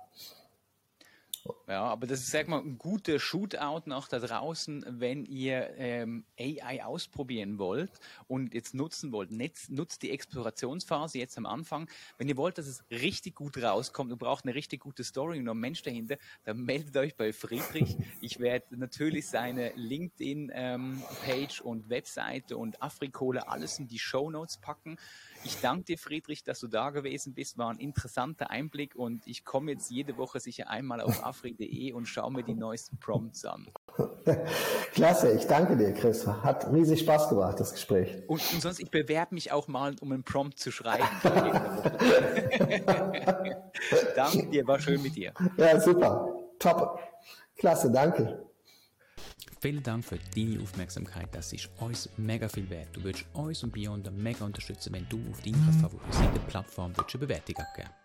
[1.66, 6.24] Ja, aber das ist, sag mal, ein guter Shootout noch da draußen, wenn ihr ähm,
[6.38, 7.90] AI ausprobieren wollt
[8.28, 9.32] und jetzt nutzen wollt.
[9.32, 11.88] Netz, nutzt die Explorationsphase jetzt am Anfang.
[12.18, 15.44] Wenn ihr wollt, dass es richtig gut rauskommt und braucht eine richtig gute Story und
[15.44, 17.96] noch ein Mensch dahinter, dann meldet euch bei Friedrich.
[18.20, 24.58] Ich werde natürlich seine LinkedIn-Page ähm, und Webseite und Afrikola alles in die Show Notes
[24.58, 24.96] packen.
[25.44, 27.58] Ich danke dir, Friedrich, dass du da gewesen bist.
[27.58, 32.06] War ein interessanter Einblick und ich komme jetzt jede Woche sicher einmal auf afri.de und
[32.06, 33.66] schaue mir die neuesten Prompts an.
[34.92, 36.26] Klasse, ich danke dir, Chris.
[36.26, 38.22] Hat riesig Spaß gemacht, das Gespräch.
[38.26, 41.04] Und, und sonst, ich bewerbe mich auch mal, um einen Prompt zu schreiben.
[44.16, 45.34] danke dir, war schön mit dir.
[45.56, 46.28] Ja, super.
[46.58, 47.00] Top.
[47.56, 48.51] Klasse, danke.
[49.62, 51.28] Vielen Dank für deine Aufmerksamkeit.
[51.30, 52.88] Das ist uns mega viel wert.
[52.94, 57.56] Du würdest uns und Beyond mega unterstützen, wenn du auf deiner favorisierten Plattform eine Bewertung
[57.58, 58.01] abgeben